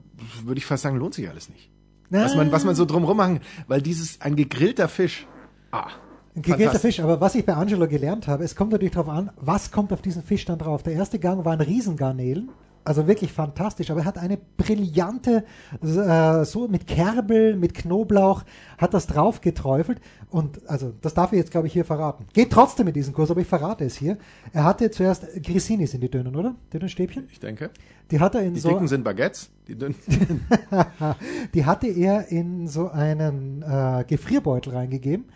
ich 0.54 0.66
fast 0.66 0.82
sagen, 0.82 0.97
lohnt 0.97 1.14
sich 1.14 1.28
alles 1.28 1.49
nicht. 1.49 1.70
Was 2.11 2.35
man, 2.35 2.50
was 2.50 2.64
man 2.64 2.75
so 2.75 2.85
drumrum 2.85 3.16
machen, 3.16 3.40
weil 3.68 3.80
dieses, 3.80 4.20
ein 4.20 4.35
gegrillter 4.35 4.88
Fisch, 4.88 5.26
ah, 5.70 5.87
Ein 6.35 6.42
gegrillter. 6.42 6.80
Fisch, 6.80 6.99
aber 7.00 7.20
was 7.20 7.37
ich 7.37 7.47
bei 7.47 7.54
Angelo 7.54 7.87
gelernt 7.87 8.26
habe, 8.26 8.42
es 8.42 8.56
kommt 8.56 8.73
natürlich 8.73 8.94
darauf 8.94 9.09
an, 9.09 9.30
was 9.37 9.70
kommt 9.70 9.92
auf 9.92 10.02
diesen 10.02 10.23
Fisch 10.25 10.44
dann 10.44 10.59
drauf. 10.59 10.82
Der 10.82 10.94
erste 10.94 11.20
Gang 11.20 11.44
waren 11.44 11.61
Riesengarnelen, 11.61 12.50
also 12.90 13.06
wirklich 13.06 13.32
fantastisch, 13.32 13.88
aber 13.92 14.00
er 14.00 14.06
hat 14.06 14.18
eine 14.18 14.37
brillante, 14.37 15.44
äh, 15.80 16.44
so 16.44 16.66
mit 16.66 16.88
Kerbel, 16.88 17.54
mit 17.54 17.73
Knoblauch, 17.73 18.42
hat 18.78 18.94
das 18.94 19.06
drauf 19.06 19.40
geträufelt 19.40 20.00
und 20.28 20.68
also 20.68 20.92
das 21.00 21.14
darf 21.14 21.32
ich 21.32 21.38
jetzt 21.38 21.52
glaube 21.52 21.68
ich 21.68 21.73
hier 21.73 21.85
verraten. 21.85 22.26
Geht 22.32 22.50
trotzdem 22.50 22.87
mit 22.87 22.97
diesem 22.97 23.14
Kurs, 23.14 23.30
aber 23.30 23.42
ich 23.42 23.47
verrate 23.47 23.85
es 23.85 23.94
hier. 23.94 24.18
Er 24.52 24.64
hatte 24.64 24.90
zuerst 24.90 25.25
Grisinis 25.40 25.94
in 25.94 26.00
die 26.00 26.11
dünnen, 26.11 26.35
oder? 26.35 26.56
Dünnen 26.73 26.88
Stäbchen? 26.88 27.28
Ich 27.30 27.38
denke. 27.38 27.70
Die 28.11 28.18
hat 28.18 28.35
er 28.35 28.42
in 28.42 28.54
Die 28.54 28.61
so 28.61 28.70
dicken 28.70 28.88
sind 28.88 29.04
Baguettes, 29.04 29.50
die 29.68 29.76
dünnen. 29.76 29.94
die 31.54 31.66
hatte 31.66 31.87
er 31.87 32.26
in 32.26 32.66
so 32.66 32.88
einen 32.88 33.62
äh, 33.62 34.04
Gefrierbeutel 34.04 34.73
reingegeben 34.73 35.26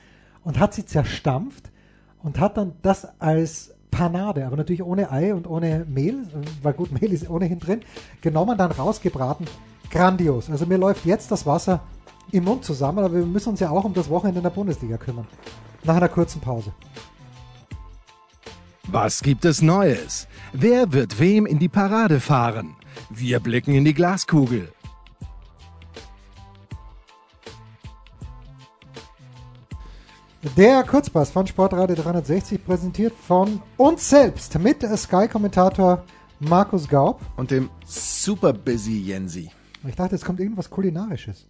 und 0.43 0.59
hat 0.59 0.75
sie 0.75 0.87
zerstampft 0.87 1.71
und 2.21 2.41
hat 2.41 2.57
dann 2.57 2.73
das 2.83 3.07
als 3.21 3.74
Panade, 3.95 4.47
aber 4.47 4.57
natürlich 4.57 4.83
ohne 4.83 5.11
Ei 5.11 5.35
und 5.35 5.47
ohne 5.47 5.87
Mehl, 5.89 6.27
weil 6.63 6.73
gut, 6.73 6.93
Mehl 7.01 7.13
ist 7.13 7.31
ohnehin 7.31 7.61
drin, 7.61 7.83
genommen, 8.21 8.59
dann 8.59 8.73
rausgebraten. 8.73 9.47
Grandios. 9.91 10.51
Also 10.51 10.67
mir 10.67 10.79
läuft 10.79 11.05
jetzt 11.05 11.31
das 11.31 11.47
Wasser 11.47 11.81
im 12.33 12.45
Mund 12.45 12.65
zusammen, 12.65 12.99
aber 12.99 13.15
wir 13.15 13.25
müssen 13.25 13.51
uns 13.51 13.61
ja 13.61 13.71
auch 13.71 13.85
um 13.85 13.95
das 13.95 14.11
Wochenende 14.11 14.41
in 14.41 14.43
der 14.43 14.51
Bundesliga 14.51 14.97
kümmern. 14.97 15.27
Nach 15.85 15.97
einer 15.97 16.09
kurzen 16.09 16.41
Pause. 16.41 16.73
Was 18.89 19.23
gibt 19.23 19.45
es 19.45 19.63
Neues? 19.63 20.27
Wer 20.53 20.93
wird 20.93 21.19
wem 21.21 21.47
in 21.47 21.59
die 21.59 21.69
Parade 21.69 22.21
fahren? 22.21 22.77
Wir 23.11 23.41
blicken 23.41 23.75
in 23.75 23.85
die 23.85 23.95
Glaskugel. 23.95 24.74
Der 30.45 30.85
Kurzpass 30.85 31.31
von 31.31 31.47
Sportradio 31.47 31.97
360 31.97 32.63
präsentiert 32.63 33.15
von 33.15 33.63
uns 33.79 34.11
selbst 34.11 34.59
mit 34.59 34.83
Sky-Kommentator 34.83 36.05
Markus 36.39 36.87
Gaub. 36.87 37.23
Und 37.37 37.51
dem 37.51 37.71
super 37.87 38.53
busy 38.53 39.01
Jensi. 39.01 39.51
Ich 39.89 39.97
dachte, 39.97 40.15
es 40.15 40.23
kommt 40.23 40.41
irgendwas 40.41 40.69
Kulinarisches. 40.69 41.47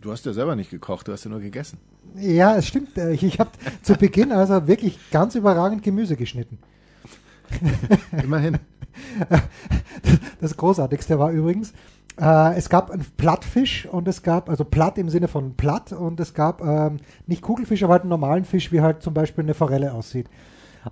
Du 0.00 0.12
hast 0.12 0.24
ja 0.26 0.32
selber 0.32 0.54
nicht 0.54 0.70
gekocht, 0.70 1.08
du 1.08 1.12
hast 1.12 1.24
ja 1.24 1.30
nur 1.30 1.40
gegessen. 1.40 1.78
Ja, 2.14 2.56
es 2.56 2.68
stimmt. 2.68 2.96
Äh, 2.96 3.14
Ich, 3.14 3.24
ich 3.24 3.40
habe 3.40 3.50
zu 3.82 3.94
Beginn 3.94 4.30
also 4.30 4.68
wirklich 4.68 5.10
ganz 5.10 5.34
überragend 5.34 5.82
Gemüse 5.82 6.16
geschnitten. 6.16 6.58
Immerhin. 8.22 8.58
Das 10.40 10.56
Großartigste 10.56 11.18
war 11.18 11.32
übrigens, 11.32 11.74
äh, 12.20 12.56
es 12.56 12.68
gab 12.68 12.90
einen 12.90 13.06
Plattfisch 13.16 13.86
und 13.86 14.06
es 14.06 14.22
gab, 14.22 14.50
also 14.50 14.64
platt 14.64 14.98
im 14.98 15.08
Sinne 15.08 15.28
von 15.28 15.54
platt 15.54 15.92
und 15.92 16.20
es 16.20 16.34
gab 16.34 16.60
ähm, 16.60 16.98
nicht 17.26 17.42
Kugelfisch, 17.42 17.82
aber 17.82 17.94
halt 17.94 18.02
einen 18.02 18.10
normalen 18.10 18.44
Fisch, 18.44 18.70
wie 18.72 18.80
halt 18.80 19.02
zum 19.02 19.14
Beispiel 19.14 19.44
eine 19.44 19.54
Forelle 19.54 19.94
aussieht. 19.94 20.28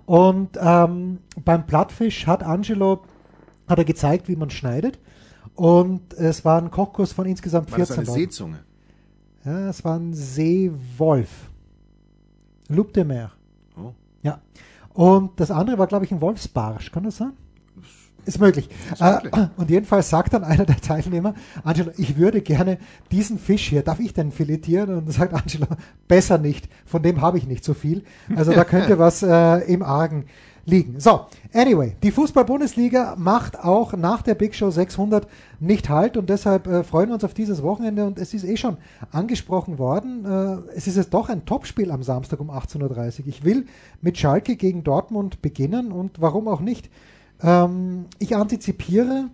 Und 0.05 0.57
ähm, 0.61 1.19
beim 1.43 1.65
Plattfisch 1.65 2.27
hat 2.27 2.43
Angelo 2.43 3.03
hat 3.67 3.77
er 3.77 3.85
gezeigt, 3.85 4.27
wie 4.27 4.35
man 4.35 4.49
schneidet. 4.49 4.99
Und 5.55 6.13
es 6.13 6.45
war 6.45 6.61
ein 6.61 6.71
Kochkurs 6.71 7.11
von 7.11 7.25
insgesamt 7.25 7.71
War 7.71 7.79
das 7.79 7.89
14 7.89 7.99
eine 7.99 8.07
Leuten. 8.07 8.19
Seezunge? 8.19 8.59
Ja, 9.45 9.69
es 9.69 9.83
war 9.83 9.97
ein 9.97 10.13
Seewolf. 10.13 11.49
Loup 12.69 12.93
de 12.93 13.03
Mer. 13.03 13.31
Oh. 13.77 13.93
Ja. 14.21 14.39
Und 14.93 15.39
das 15.39 15.51
andere 15.51 15.77
war, 15.77 15.87
glaube 15.87 16.05
ich, 16.05 16.11
ein 16.11 16.21
Wolfsbarsch. 16.21 16.91
Kann 16.91 17.03
das 17.03 17.17
sein? 17.17 17.33
Ist 18.29 18.39
möglich. 18.39 18.69
möglich. 18.91 19.33
Äh, 19.33 19.47
und 19.57 19.71
jedenfalls 19.71 20.11
sagt 20.11 20.33
dann 20.33 20.43
einer 20.43 20.65
der 20.65 20.77
Teilnehmer, 20.77 21.33
Angelo, 21.63 21.89
ich 21.97 22.15
würde 22.15 22.41
gerne 22.41 22.77
diesen 23.11 23.39
Fisch 23.39 23.69
hier, 23.69 23.81
darf 23.81 23.99
ich 23.99 24.13
den 24.13 24.31
filetieren? 24.31 24.95
Und 24.95 25.05
dann 25.07 25.11
sagt 25.11 25.33
Angelo, 25.33 25.65
besser 26.07 26.37
nicht, 26.37 26.69
von 26.85 27.01
dem 27.01 27.21
habe 27.21 27.39
ich 27.39 27.47
nicht 27.47 27.63
so 27.63 27.73
viel. 27.73 28.03
Also 28.35 28.53
da 28.53 28.65
könnte 28.65 28.99
was 28.99 29.23
äh, 29.23 29.57
im 29.73 29.81
Argen 29.81 30.25
liegen. 30.63 30.99
So, 30.99 31.21
anyway, 31.53 31.95
die 32.03 32.11
Fußball-Bundesliga 32.11 33.15
macht 33.17 33.59
auch 33.59 33.93
nach 33.93 34.21
der 34.21 34.35
Big 34.35 34.53
Show 34.53 34.69
600 34.69 35.27
nicht 35.59 35.89
halt 35.89 36.15
und 36.15 36.29
deshalb 36.29 36.67
äh, 36.67 36.83
freuen 36.83 37.09
wir 37.09 37.15
uns 37.15 37.23
auf 37.23 37.33
dieses 37.33 37.63
Wochenende 37.63 38.05
und 38.05 38.19
es 38.19 38.35
ist 38.35 38.43
eh 38.43 38.57
schon 38.57 38.77
angesprochen 39.11 39.79
worden, 39.79 40.25
äh, 40.25 40.75
es 40.75 40.85
ist 40.85 40.97
jetzt 40.97 41.15
doch 41.15 41.29
ein 41.29 41.45
Topspiel 41.45 41.89
am 41.89 42.03
Samstag 42.03 42.39
um 42.39 42.51
18.30 42.51 43.21
Uhr. 43.21 43.27
Ich 43.27 43.43
will 43.43 43.65
mit 44.01 44.19
Schalke 44.19 44.55
gegen 44.55 44.83
Dortmund 44.83 45.41
beginnen 45.41 45.91
und 45.91 46.21
warum 46.21 46.47
auch 46.47 46.61
nicht. 46.61 46.91
Ähm, 47.41 48.05
ich 48.19 48.35
antizipiere 48.35 49.29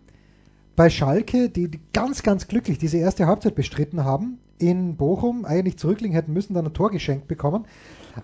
bei 0.76 0.90
Schalke, 0.90 1.50
die, 1.50 1.72
ganz, 1.94 2.24
ganz 2.24 2.48
glücklich 2.48 2.78
diese 2.78 2.98
erste 2.98 3.28
Halbzeit 3.28 3.56
bestritten 3.56 4.04
haben, 4.04 4.40
in 4.58 4.96
Bochum 4.96 5.46
eigentlich 5.46 5.78
zurückliegen 5.78 6.16
hätten 6.16 6.34
müssen, 6.34 6.54
dann 6.54 6.66
ein 6.66 6.74
Tor 6.74 6.92
geschenkt 6.92 7.28
bekommen, 7.28 7.66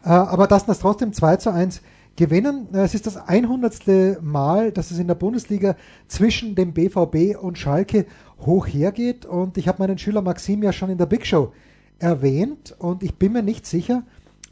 äh, 0.03 0.09
aber 0.09 0.47
dass 0.47 0.65
das 0.65 0.79
trotzdem 0.79 1.13
2 1.13 1.37
zu 1.37 1.51
1 1.51 1.81
gewinnen. 2.15 2.67
Äh, 2.73 2.79
Es 2.79 2.93
ist 2.93 3.07
das 3.07 3.17
100. 3.17 4.21
Mal, 4.21 4.71
dass 4.71 4.91
es 4.91 4.99
in 4.99 5.07
der 5.07 5.15
Bundesliga 5.15 5.75
zwischen 6.07 6.55
dem 6.55 6.73
BVB 6.73 7.37
und 7.41 7.57
Schalke 7.57 8.05
hoch 8.39 8.67
hergeht 8.67 9.25
und 9.25 9.57
ich 9.57 9.67
habe 9.67 9.81
meinen 9.81 9.97
Schüler 9.97 10.21
Maxim 10.21 10.63
ja 10.63 10.73
schon 10.73 10.89
in 10.89 10.97
der 10.97 11.05
Big 11.05 11.25
Show 11.25 11.53
erwähnt 11.99 12.75
und 12.79 13.03
ich 13.03 13.15
bin 13.15 13.33
mir 13.33 13.43
nicht 13.43 13.65
sicher, 13.65 14.03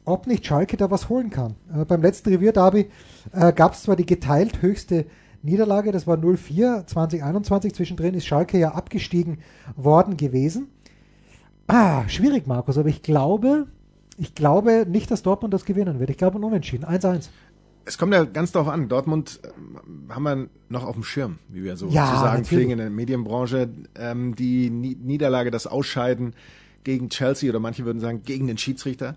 ob 0.06 0.28
nicht 0.28 0.46
Schalke 0.46 0.78
da 0.78 0.90
was 0.92 1.10
holen 1.10 1.30
kann. 1.30 1.56
Äh, 1.74 1.86
beim 1.86 2.02
letzten 2.02 2.30
Revierderby 2.30 2.90
äh, 3.34 3.54
gab 3.54 3.74
es 3.74 3.84
zwar 3.84 3.96
die 3.96 4.06
geteilt 4.06 4.62
höchste 4.62 5.06
Niederlage, 5.42 5.92
das 5.92 6.06
war 6.06 6.18
0-4 6.18 6.86
2021, 6.86 7.74
zwischendrin 7.74 8.14
ist 8.14 8.26
Schalke 8.26 8.58
ja 8.60 8.74
abgestiegen 8.74 9.40
worden 9.78 10.18
gewesen. 10.18 10.68
Ah, 11.68 12.08
schwierig, 12.10 12.48
Markus, 12.48 12.78
aber 12.78 12.90
ich 12.90 13.04
glaube, 13.04 13.68
ich 14.18 14.36
glaube 14.36 14.86
nicht, 14.90 15.12
dass 15.12 15.24
Dortmund 15.24 15.54
das 15.54 15.66
gewinnen 15.66 16.00
wird. 16.00 16.10
Ich 16.10 16.18
glaube 16.18 16.40
ein 16.40 16.44
Unentschieden, 16.44 16.84
1-1. 16.86 17.30
Es 17.86 17.98
kommt 17.98 18.14
ja 18.14 18.24
ganz 18.26 18.52
darauf 18.52 18.68
an. 18.68 18.90
Dortmund 18.90 19.40
ähm, 19.44 20.12
haben 20.14 20.24
wir 20.24 20.48
noch 20.68 20.86
auf 20.86 20.96
dem 20.96 21.04
Schirm, 21.04 21.40
wie 21.48 21.64
wir 21.64 21.78
so 21.78 21.88
Ja, 21.88 22.06
zu 22.06 22.12
sagen 22.12 22.26
natürlich. 22.26 22.48
pflegen 22.48 22.72
in 22.72 22.78
der 22.80 22.90
Medienbranche. 22.90 23.70
Ähm, 23.96 24.36
die 24.36 24.70
Ni 24.70 24.96
Niederlage, 25.02 25.52
das 25.52 25.68
Ausscheiden 25.68 26.34
gegen 26.84 27.10
Chelsea 27.10 27.50
oder 27.50 27.60
manche 27.60 27.86
würden 27.86 28.00
sagen 28.00 28.22
gegen 28.24 28.48
den 28.48 28.58
Schiedsrichter. 28.58 29.16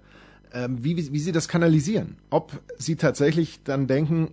Ähm, 0.55 0.85
wie, 0.85 0.97
wie, 0.97 1.13
wie 1.13 1.19
sie 1.19 1.33
das 1.33 1.49
kanalisieren. 1.49 2.17
Ob 2.31 2.53
sie 2.79 2.97
tatsächlich 2.97 3.61
dann 3.65 3.87
denken, 3.87 4.29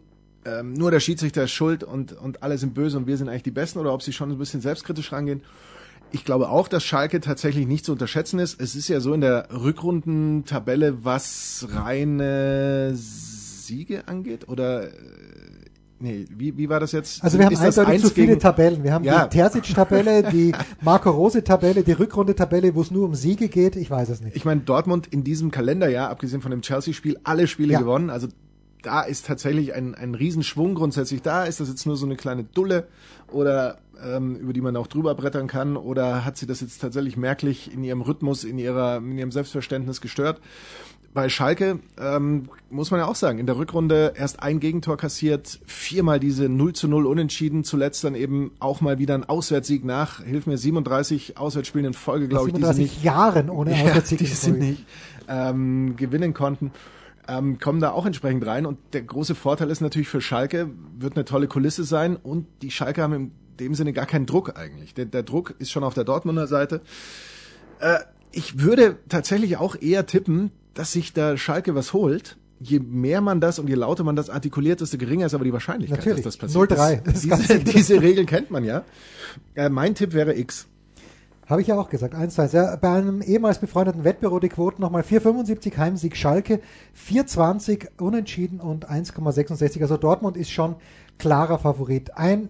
ähm, 0.46 0.74
nur 0.74 0.92
der 0.92 1.00
Schiedsrichter 1.00 1.44
ist 1.44 1.52
schuld 1.52 1.84
und, 1.84 2.14
und 2.14 2.44
alle 2.44 2.58
sind 2.58 2.74
böse 2.74 2.98
und 2.98 3.08
wir 3.08 3.18
sind 3.18 3.30
eigentlich 3.30 3.44
die 3.44 3.52
Besten 3.52 3.80
oder 3.80 3.94
ob 3.94 4.02
sie 4.02 4.14
schon 4.14 4.32
ein 4.32 4.38
bisschen 4.38 4.62
selbstkritisch 4.62 5.12
rangehen. 5.12 5.42
Ich 6.12 6.26
glaube 6.26 6.50
auch, 6.50 6.68
dass 6.68 6.84
Schalke 6.84 7.20
tatsächlich 7.22 7.68
nicht 7.68 7.86
zu 7.86 7.92
unterschätzen 7.92 8.40
ist. 8.40 8.60
Es 8.60 8.76
ist 8.76 8.88
ja 8.88 9.00
so 9.00 9.14
in 9.14 9.22
der 9.22 9.48
Rückrundentabelle, 9.52 11.06
was 11.06 11.68
reine 11.72 12.94
Siege 12.96 14.08
angeht 14.08 14.50
oder 14.50 14.88
äh, 14.88 14.92
nee, 16.00 16.26
wie, 16.36 16.58
wie 16.58 16.70
war 16.70 16.80
das 16.80 16.92
jetzt? 16.92 17.24
Also 17.24 17.38
wir 17.38 17.46
haben 17.46 17.54
Ist 17.54 17.62
eindeutig 17.80 18.02
zu 18.02 18.10
viele 18.10 18.38
Tabellen. 18.38 18.84
Wir 18.84 18.94
haben 18.94 19.04
Ja. 19.04 19.28
die 19.28 19.38
Terzic-Tabelle, 19.38 20.24
die 20.32 20.54
Marco 20.82 21.10
Rose-Tabelle, 21.10 21.84
die 21.84 21.92
Rückrunde-Tabelle, 21.94 22.76
wo 22.76 22.82
es 22.82 22.92
nur 22.92 23.06
um 23.06 23.16
Siege 23.16 23.48
geht. 23.50 23.76
Ich 23.76 23.90
weiß 23.90 24.10
es 24.10 24.22
nicht. 24.22 24.36
Ich 24.36 24.46
meine, 24.46 24.62
Dortmund 24.62 25.08
in 25.08 25.24
diesem 25.24 25.52
Kalenderjahr, 25.52 26.10
abgesehen 26.10 26.42
von 26.42 26.52
dem 26.52 26.62
Chelsea-Spiel, 26.62 27.20
alle 27.24 27.48
Spiele 27.48 27.74
Ja. 27.74 27.80
gewonnen. 27.80 28.10
Also 28.10 28.28
da 28.82 29.02
ist 29.02 29.26
tatsächlich 29.26 29.74
ein, 29.74 29.94
ein 29.96 30.16
Riesenschwung 30.16 30.76
grundsätzlich 30.76 31.22
da. 31.22 31.44
Ist 31.44 31.60
das 31.60 31.68
jetzt 31.70 31.86
nur 31.86 31.98
so 31.98 32.06
eine 32.06 32.16
kleine 32.16 32.44
Dulle 32.46 32.88
oder 33.32 33.78
ähm, 34.02 34.38
über 34.38 34.54
die 34.54 34.62
man 34.62 34.76
auch 34.78 34.88
drüber 34.88 35.16
brettern 35.16 35.48
kann? 35.48 35.76
Oder 35.76 36.24
hat 36.24 36.38
sie 36.38 36.48
das 36.48 36.62
jetzt 36.62 36.80
tatsächlich 36.80 37.18
merklich 37.18 37.74
in 37.74 37.84
ihrem 37.84 38.02
Rhythmus, 38.02 38.46
in, 38.46 38.58
ihrer, 38.58 38.98
in 38.98 39.18
ihrem 39.18 39.32
Selbstverständnis 39.32 40.00
gestört? 40.00 40.40
Bei 41.14 41.28
Schalke 41.28 41.80
ähm, 42.00 42.50
muss 42.70 42.92
man 42.92 43.00
ja 43.00 43.08
auch 43.08 43.16
sagen, 43.16 43.40
in 43.40 43.48
der 43.48 43.58
Rückrunde 43.58 44.14
erst 44.16 44.44
ein 44.44 44.60
Gegentor 44.60 44.96
kassiert, 44.96 45.60
viermal 45.66 46.20
diese 46.20 46.50
0 46.50 46.74
zu 46.74 46.88
0 46.88 47.08
Unentschieden, 47.08 47.64
zuletzt 47.64 48.04
dann 48.04 48.14
eben 48.14 48.52
auch 48.60 48.80
mal 48.82 49.00
wieder 49.00 49.16
ein 49.16 49.24
Auswärtssieg 49.24 49.84
nach, 49.84 50.24
hilf 50.24 50.46
mir, 50.46 50.58
37 50.58 51.38
Auswärtsspiele 51.38 51.88
in 51.88 51.94
Folge, 51.94 52.28
glaube 52.28 52.50
ich, 52.50 52.54
die 52.54 52.62
sie 52.62 52.68
37 52.68 52.96
nicht 52.96 53.04
Jahren 53.04 53.50
ohne 53.50 53.72
ja, 53.76 53.86
Auswärtssieg 53.86 54.20
die 54.20 54.26
in 54.26 54.32
sie 54.32 54.50
Folge. 54.52 54.66
nicht 54.66 54.86
ähm, 55.28 55.96
gewinnen 55.96 56.34
konnten, 56.34 56.72
ähm, 57.28 57.60
kommen 57.60 57.80
da 57.80 57.92
auch 57.92 58.06
entsprechend 58.06 58.46
rein. 58.46 58.66
Und 58.66 58.78
der 58.94 59.02
große 59.02 59.36
Vorteil 59.36 59.72
ist 59.72 59.82
natürlich 59.82 60.10
für 60.10 60.22
Schalke, 60.22 60.70
wird 60.98 61.16
eine 61.16 61.26
tolle 61.26 61.48
Kulisse 61.48 61.84
sein 61.84 62.18
und 62.18 62.46
die 62.62 62.72
Schalke 62.72 63.02
haben 63.02 63.14
in 63.14 63.32
dem 63.60 63.76
Sinne 63.76 63.94
gar 63.94 64.06
keinen 64.06 64.26
Druck 64.26 64.58
eigentlich. 64.58 64.94
Der, 64.94 65.06
der 65.06 65.24
Druck 65.24 65.56
ist 65.60 65.72
schon 65.72 65.84
auf 65.84 65.94
der 65.94 66.04
Dortmunder 66.04 66.48
Seite. 66.48 66.82
Äh, 67.80 68.00
ich 68.32 68.60
würde 68.60 68.98
tatsächlich 69.10 69.58
auch 69.58 69.76
eher 69.80 70.06
tippen, 70.06 70.52
dass 70.74 70.92
sich 70.92 71.14
da 71.14 71.38
Schalke 71.38 71.76
was 71.76 71.94
holt. 71.94 72.38
Je 72.62 72.80
mehr 72.80 73.22
man 73.22 73.40
das 73.40 73.58
und 73.58 73.70
je 73.70 73.76
lauter 73.76 74.04
man 74.04 74.18
das 74.18 74.30
artikuliert, 74.30 74.82
desto 74.82 74.98
geringer 74.98 75.26
ist 75.26 75.34
aber 75.34 75.46
die 75.46 75.54
Wahrscheinlichkeit, 75.54 76.00
Natürlich. 76.00 76.24
dass 76.24 76.38
das 76.38 76.54
passiert. 76.54 76.72
0-3. 76.74 77.02
Das, 77.04 77.22
diese, 77.22 77.60
diese 77.60 78.02
Regel 78.02 78.26
kennt 78.26 78.52
man 78.52 78.66
ja. 78.66 78.84
Äh, 79.56 79.70
mein 79.70 79.96
Tipp 79.96 80.14
wäre 80.14 80.36
X. 80.36 80.68
Habe 81.50 81.62
ich 81.62 81.68
ja 81.68 81.80
auch 81.80 81.90
gesagt, 81.90 82.14
1 82.14 82.38
1 82.38 82.52
ja, 82.52 82.76
Bei 82.76 82.92
einem 82.92 83.24
ehemals 83.24 83.58
befreundeten 83.58 84.04
Wettbüro 84.04 84.40
die 84.40 84.50
Quoten 84.50 84.82
nochmal 84.82 85.02
4,75 85.02 85.78
Heimsieg 85.78 86.16
Schalke, 86.16 86.60
4,20 86.96 87.88
Unentschieden 88.00 88.60
und 88.60 88.88
1,66. 88.88 89.82
Also 89.82 89.98
Dortmund 89.98 90.38
ist 90.38 90.52
schon 90.52 90.76
klarer 91.18 91.58
Favorit. 91.58 92.16
Ein, 92.16 92.50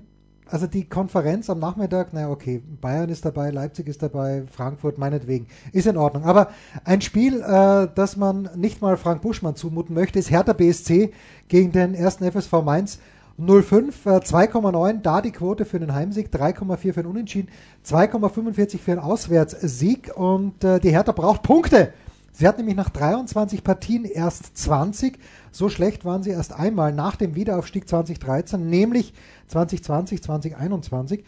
also 0.51 0.67
die 0.67 0.85
Konferenz 0.88 1.49
am 1.49 1.59
Nachmittag, 1.59 2.13
naja, 2.13 2.29
okay, 2.29 2.62
Bayern 2.81 3.09
ist 3.09 3.25
dabei, 3.25 3.51
Leipzig 3.51 3.88
ist 3.88 4.01
dabei, 4.01 4.43
Frankfurt 4.51 4.97
meinetwegen, 4.97 5.47
ist 5.71 5.88
in 5.88 5.97
Ordnung. 5.97 6.23
Aber 6.23 6.49
ein 6.83 7.01
Spiel, 7.01 7.41
äh, 7.41 7.88
das 7.93 8.17
man 8.17 8.49
nicht 8.55 8.81
mal 8.81 8.97
Frank 8.97 9.21
Buschmann 9.21 9.55
zumuten 9.55 9.95
möchte, 9.95 10.19
ist 10.19 10.31
Hertha 10.31 10.53
BSC 10.53 11.12
gegen 11.47 11.71
den 11.71 11.93
ersten 11.93 12.29
FSV 12.29 12.63
Mainz. 12.63 12.99
05, 13.39 14.05
äh, 14.05 14.09
2,9 14.19 15.01
da 15.01 15.21
die 15.21 15.31
Quote 15.31 15.63
für 15.63 15.79
den 15.79 15.93
Heimsieg, 15.93 16.29
3,4 16.29 16.93
für 16.93 17.03
den 17.03 17.05
Unentschieden, 17.05 17.49
2,45 17.85 18.79
für 18.79 18.91
den 18.91 18.99
Auswärtssieg 18.99 20.12
und 20.15 20.62
äh, 20.63 20.79
die 20.79 20.91
Hertha 20.91 21.13
braucht 21.13 21.43
Punkte. 21.43 21.93
Sie 22.31 22.47
hat 22.47 22.57
nämlich 22.57 22.75
nach 22.75 22.89
23 22.89 23.63
Partien 23.63 24.05
erst 24.05 24.57
20. 24.57 25.19
So 25.51 25.69
schlecht 25.69 26.05
waren 26.05 26.23
sie 26.23 26.31
erst 26.31 26.53
einmal 26.53 26.93
nach 26.93 27.15
dem 27.15 27.35
Wiederaufstieg 27.35 27.87
2013, 27.87 28.69
nämlich 28.69 29.13
2020, 29.47 30.23
2021. 30.23 31.23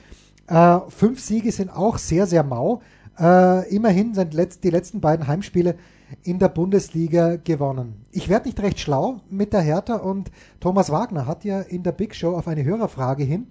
Äh, 0.48 0.80
fünf 0.90 1.20
Siege 1.20 1.52
sind 1.52 1.70
auch 1.70 1.98
sehr, 1.98 2.28
sehr 2.28 2.44
mau. 2.44 2.82
Äh, 3.20 3.70
immerhin 3.74 4.14
sind 4.14 4.34
letzt, 4.34 4.64
die 4.64 4.70
letzten 4.70 5.02
beiden 5.02 5.28
Heimspiele 5.28 5.76
in 6.24 6.40
der 6.40 6.50
Bundesliga 6.50 7.38
gewonnen. 7.38 8.06
Ich 8.12 8.30
werde 8.30 8.48
nicht 8.48 8.60
recht 8.62 8.80
schlau 8.80 9.22
mit 9.30 9.54
der 9.54 9.62
Hertha 9.62 9.96
und 9.96 10.32
Thomas 10.60 10.92
Wagner 10.92 11.26
hat 11.26 11.46
ja 11.46 11.62
in 11.62 11.84
der 11.84 11.94
Big 11.94 12.16
Show 12.16 12.36
auf 12.36 12.48
eine 12.48 12.64
Hörerfrage 12.64 13.24
hin 13.24 13.48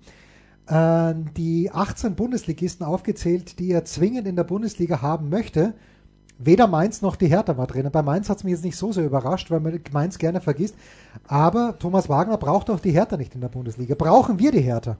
äh, 0.70 1.14
die 1.36 1.70
18 1.72 2.14
Bundesligisten 2.14 2.86
aufgezählt, 2.86 3.58
die 3.58 3.72
er 3.72 3.84
zwingend 3.84 4.26
in 4.26 4.36
der 4.36 4.44
Bundesliga 4.44 5.02
haben 5.02 5.28
möchte. 5.28 5.74
Weder 6.42 6.66
Mainz 6.66 7.02
noch 7.02 7.16
die 7.16 7.28
Hertha 7.28 7.56
war 7.56 7.66
drin. 7.66 7.88
Bei 7.92 8.02
Mainz 8.02 8.28
hat 8.28 8.38
es 8.38 8.44
mich 8.44 8.52
jetzt 8.52 8.64
nicht 8.64 8.76
so 8.76 8.92
sehr 8.92 9.04
überrascht, 9.04 9.50
weil 9.50 9.60
man 9.60 9.80
Mainz 9.92 10.18
gerne 10.18 10.40
vergisst. 10.40 10.74
Aber 11.26 11.78
Thomas 11.78 12.08
Wagner 12.08 12.38
braucht 12.38 12.70
auch 12.70 12.80
die 12.80 12.92
Hertha 12.92 13.16
nicht 13.16 13.34
in 13.34 13.40
der 13.40 13.48
Bundesliga. 13.48 13.94
Brauchen 13.94 14.38
wir 14.38 14.50
die 14.50 14.60
Hertha? 14.60 14.98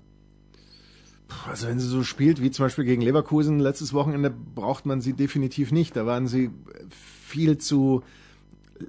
Also 1.48 1.68
wenn 1.68 1.79
sie 1.79 1.87
so 1.87 2.03
spielt 2.03 2.42
wie 2.42 2.50
zum 2.50 2.66
Beispiel 2.66 2.85
gegen 2.85 3.03
Leverkusen 3.03 3.61
letztes 3.61 3.94
Wochenende, 3.94 4.31
braucht 4.31 4.85
man 4.85 5.00
sie 5.00 5.12
definitiv 5.12 5.72
nicht. 5.72 5.96
Da 5.96 6.05
waren 6.05 6.26
sie 6.26 6.50
viel 6.90 7.59
zu 7.59 8.03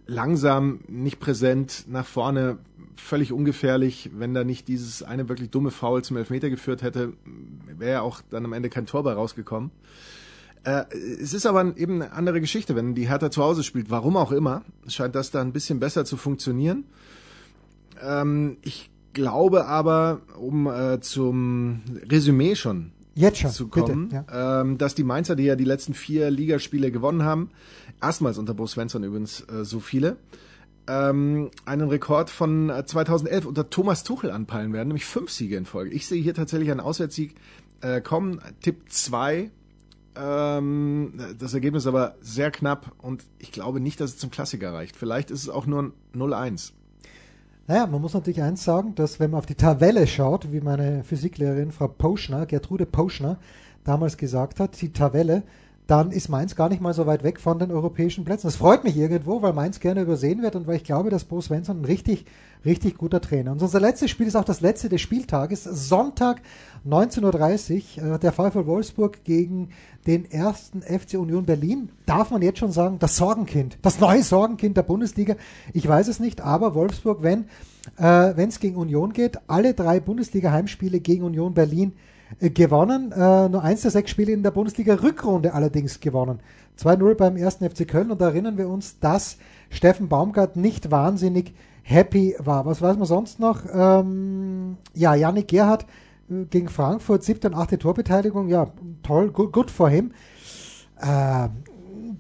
langsam, 0.08 0.82
nicht 0.88 1.20
präsent, 1.20 1.86
nach 1.88 2.06
vorne 2.06 2.58
völlig 2.96 3.32
ungefährlich. 3.32 4.10
Wenn 4.14 4.34
da 4.34 4.44
nicht 4.44 4.68
dieses 4.68 5.04
eine 5.04 5.30
wirklich 5.30 5.50
dumme 5.52 5.72
Foul 5.72 6.04
zum 6.04 6.18
Elfmeter 6.18 6.50
geführt 6.50 6.82
hätte, 6.82 7.14
wäre 7.78 7.92
ja 7.92 8.02
auch 8.02 8.22
dann 8.30 8.46
am 8.46 8.54
Ende 8.54 8.70
kein 8.70 8.86
Tor 8.86 9.04
bei 9.04 9.14
rausgekommen. 9.14 9.72
Äh, 10.64 10.84
es 10.96 11.34
ist 11.34 11.46
aber 11.46 11.76
eben 11.78 12.02
eine 12.02 12.12
andere 12.14 12.42
Geschichte, 12.42 12.76
wenn 12.76 12.94
die 12.94 13.10
Hertha 13.10 13.32
zu 13.32 13.44
Hause 13.44 13.64
spielt. 13.64 13.90
Warum 13.90 14.16
auch 14.18 14.32
immer, 14.32 14.64
scheint 14.88 15.16
das 15.16 15.32
da 15.32 15.42
ein 15.42 15.54
bisschen 15.54 15.80
besser 15.80 16.06
zu 16.06 16.18
funktionieren. 16.18 16.86
Ähm, 18.02 18.58
ich 18.62 18.92
glaube 19.14 19.66
aber, 19.66 20.22
um 20.40 20.68
äh, 20.68 21.00
zum 21.02 21.82
Resümee 22.10 22.56
schon 22.56 22.92
Jetzt 23.14 23.40
schon, 23.40 23.52
zu 23.52 23.68
kommen, 23.68 24.10
bitte, 24.10 24.26
ja. 24.30 24.62
ähm, 24.62 24.78
dass 24.78 24.96
die 24.96 25.04
Mainzer, 25.04 25.36
die 25.36 25.44
ja 25.44 25.56
die 25.56 25.66
letzten 25.66 25.94
vier 25.94 26.32
Ligaspiele 26.32 26.92
gewonnen 26.92 27.24
haben, 27.24 27.50
erstmals 28.02 28.38
unter 28.38 28.54
Bo 28.54 28.68
Svensson 28.68 29.04
übrigens 29.04 29.42
äh, 29.42 29.66
so 29.66 29.80
viele, 29.80 30.16
ähm, 30.88 31.52
einen 31.66 31.90
Rekord 31.90 32.30
von 32.30 32.70
äh, 32.70 32.86
2011 32.86 33.46
unter 33.46 33.70
Thomas 33.70 34.04
Tuchel 34.04 34.32
anpeilen 34.32 34.72
werden, 34.72 34.90
nämlich 34.90 35.06
fünf 35.06 35.30
Siege 35.30 35.58
in 35.58 35.66
Folge. 35.66 35.92
Ich 35.92 36.08
sehe 36.08 36.22
hier 36.22 36.34
tatsächlich 36.34 36.72
einen 36.72 36.80
Auswärtssieg 36.80 37.36
äh, 37.82 38.00
kommen, 38.00 38.40
Tipp 38.62 38.84
2. 38.88 39.52
Ähm, 40.16 41.14
das 41.40 41.54
Ergebnis 41.54 41.88
aber 41.88 42.16
sehr 42.22 42.52
knapp 42.52 42.92
und 43.02 43.24
ich 43.40 43.52
glaube 43.52 43.80
nicht, 43.80 44.00
dass 44.02 44.12
es 44.12 44.18
zum 44.18 44.32
Klassiker 44.32 44.74
reicht. 44.74 44.96
Vielleicht 44.96 45.32
ist 45.32 45.44
es 45.44 45.50
auch 45.50 45.66
nur 45.66 45.94
0-1. 46.14 46.74
Naja, 47.68 47.88
man 47.88 48.02
muss 48.02 48.14
natürlich 48.14 48.42
eins 48.42 48.64
sagen, 48.64 48.96
dass 48.96 49.20
wenn 49.20 49.32
man 49.32 49.40
auf 49.40 49.46
die 49.46 49.56
Tabelle 49.56 50.08
schaut, 50.08 50.52
wie 50.52 50.60
meine 50.60 51.04
Physiklehrerin 51.04 51.72
Frau 51.72 51.88
Poschner, 51.88 52.46
Gertrude 52.46 52.86
Poschner, 52.86 53.38
damals 53.84 54.18
gesagt 54.18 54.60
hat, 54.60 54.80
die 54.82 54.92
Tabelle, 54.92 55.44
dann 55.88 56.12
ist 56.12 56.30
Mainz 56.30 56.56
gar 56.56 56.70
nicht 56.70 56.82
mal 56.82 56.94
so 56.94 57.06
weit 57.06 57.24
weg 57.24 57.40
von 57.40 57.60
den 57.60 57.72
europäischen 57.72 58.24
Plätzen. 58.24 58.48
Das 58.48 58.56
freut 58.56 58.84
mich 58.84 58.96
irgendwo, 58.96 59.42
weil 59.42 59.54
Mainz 59.54 59.80
gerne 59.80 60.02
übersehen 60.02 60.42
wird 60.42 60.56
und 60.56 60.68
weil 60.68 60.78
ich 60.78 60.84
glaube, 60.84 61.10
dass 61.10 61.26
Bo 61.26 61.42
Svensson 61.42 61.82
ein 61.82 61.86
richtig, 61.86 62.26
richtig 62.64 62.98
guter 62.98 63.20
Trainer. 63.20 63.52
Und 63.52 63.62
unser 63.62 63.80
letztes 63.80 64.10
Spiel 64.10 64.28
ist 64.28 64.36
auch 64.36 64.46
das 64.46 64.62
letzte 64.62 64.90
des 64.90 65.02
Spieltages. 65.02 65.64
Sonntag 65.64 66.42
19.30 66.88 68.02
Uhr, 68.02 68.16
äh, 68.16 68.20
der 68.20 68.32
VfL 68.32 68.66
Wolfsburg 68.66 69.24
gegen 69.24 69.70
den 70.08 70.30
ersten 70.32 70.82
FC 70.82 71.16
Union 71.16 71.46
Berlin. 71.46 71.90
Darf 72.06 72.32
man 72.32 72.42
jetzt 72.42 72.60
schon 72.60 72.72
sagen, 72.72 72.98
das 73.00 73.18
Sorgenkind, 73.18 73.78
das 73.82 74.00
neue 74.00 74.24
Sorgenkind 74.24 74.78
der 74.78 74.84
Bundesliga? 74.84 75.36
Ich 75.74 75.88
weiß 75.88 76.08
es 76.08 76.20
nicht, 76.20 76.42
aber 76.42 76.74
Wolfsburg, 76.74 77.22
wenn 77.22 77.46
äh, 78.00 78.34
es 78.48 78.60
gegen 78.60 78.78
Union 78.78 79.14
geht, 79.14 79.40
alle 79.48 79.74
drei 79.74 80.00
Bundesliga-Heimspiele 80.00 81.00
gegen 81.00 81.24
Union 81.24 81.54
Berlin 81.54 81.94
gewonnen. 82.40 83.12
Äh, 83.12 83.50
nur 83.50 83.64
eins 83.64 83.82
der 83.82 83.92
sechs 83.92 84.12
Spiele 84.12 84.32
in 84.32 84.44
der 84.44 84.52
Bundesliga-Rückrunde 84.52 85.54
allerdings 85.54 86.00
gewonnen. 86.00 86.40
2-0 86.80 87.16
beim 87.16 87.38
ersten 87.38 87.70
FC 87.70 87.88
Köln 87.88 88.12
und 88.12 88.22
da 88.22 88.30
erinnern 88.30 88.58
wir 88.58 88.70
uns, 88.70 89.00
dass 89.00 89.38
Steffen 89.70 90.10
Baumgart 90.10 90.56
nicht 90.56 90.92
wahnsinnig 90.92 91.54
happy 91.84 92.36
war. 92.40 92.66
Was 92.66 92.82
weiß 92.82 92.98
man 92.98 93.08
sonst 93.08 93.40
noch? 93.40 93.62
Ähm, 93.72 94.78
ja, 94.94 95.16
Yannick 95.16 95.48
Gerhardt 95.50 95.86
äh, 96.30 96.46
gegen 96.46 96.70
Frankfurt, 96.70 97.24
siebte 97.24 97.50
und 97.50 97.56
achte 97.56 97.78
Torbeteiligung, 97.78 98.48
ja, 98.48 98.68
toll, 99.04 99.32
good, 99.32 99.52
good 99.52 99.72
for 99.72 99.90
him. 99.90 100.12
Äh, 101.00 101.50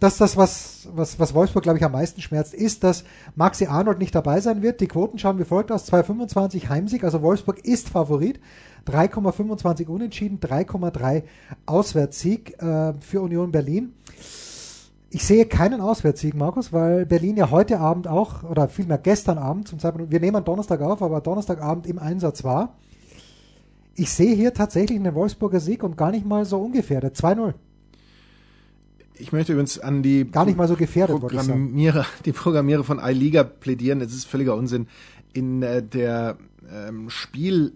das, 0.01 0.17
das 0.17 0.35
was, 0.35 0.89
was, 0.93 1.19
was 1.19 1.35
Wolfsburg, 1.35 1.61
glaube 1.61 1.77
ich, 1.77 1.85
am 1.85 1.91
meisten 1.91 2.21
schmerzt, 2.21 2.55
ist, 2.55 2.83
dass 2.83 3.03
Maxi 3.35 3.67
Arnold 3.67 3.99
nicht 3.99 4.15
dabei 4.15 4.41
sein 4.41 4.63
wird. 4.63 4.81
Die 4.81 4.87
Quoten 4.87 5.19
schauen 5.19 5.37
wie 5.37 5.45
folgt 5.45 5.71
aus: 5.71 5.91
2,25 5.93 6.69
Heimsieg, 6.69 7.03
also 7.03 7.21
Wolfsburg 7.21 7.63
ist 7.63 7.87
Favorit. 7.87 8.39
3,25 8.87 9.87
Unentschieden, 9.87 10.39
3,3 10.39 11.21
Auswärtssieg 11.67 12.59
äh, 12.59 12.93
für 12.99 13.21
Union 13.21 13.51
Berlin. 13.51 13.93
Ich 15.11 15.23
sehe 15.23 15.45
keinen 15.45 15.81
Auswärtssieg, 15.81 16.33
Markus, 16.33 16.73
weil 16.73 17.05
Berlin 17.05 17.37
ja 17.37 17.51
heute 17.51 17.79
Abend 17.79 18.07
auch, 18.07 18.41
oder 18.43 18.69
vielmehr 18.69 18.97
gestern 18.97 19.37
Abend, 19.37 19.67
zum 19.67 19.77
Zeitpunkt, 19.77 20.09
wir 20.11 20.19
nehmen 20.19 20.43
Donnerstag 20.43 20.81
auf, 20.81 21.03
aber 21.03 21.21
Donnerstagabend 21.21 21.85
im 21.85 21.99
Einsatz 21.99 22.43
war. 22.43 22.75
Ich 23.93 24.09
sehe 24.09 24.33
hier 24.33 24.55
tatsächlich 24.55 24.97
einen 24.97 25.13
Wolfsburger 25.13 25.59
Sieg 25.59 25.83
und 25.83 25.95
gar 25.95 26.09
nicht 26.09 26.25
mal 26.25 26.43
so 26.45 26.59
ungefährdet. 26.59 27.15
2-0. 27.17 27.53
Ich 29.21 29.31
möchte 29.31 29.53
übrigens 29.53 29.79
an 29.79 30.03
die 30.03 30.29
Gar 30.29 30.45
nicht 30.45 30.57
mal 30.57 30.67
so 30.67 30.75
gefährdet, 30.75 31.19
Programmierer, 31.19 32.05
die 32.25 32.31
Programmierer 32.31 32.83
von 32.83 32.99
iLiga 32.99 33.43
plädieren. 33.43 34.01
Es 34.01 34.13
ist 34.13 34.25
völliger 34.25 34.55
Unsinn. 34.55 34.87
In 35.33 35.61
äh, 35.61 35.83
der 35.83 36.37
ähm, 36.69 37.09
Spiel 37.09 37.73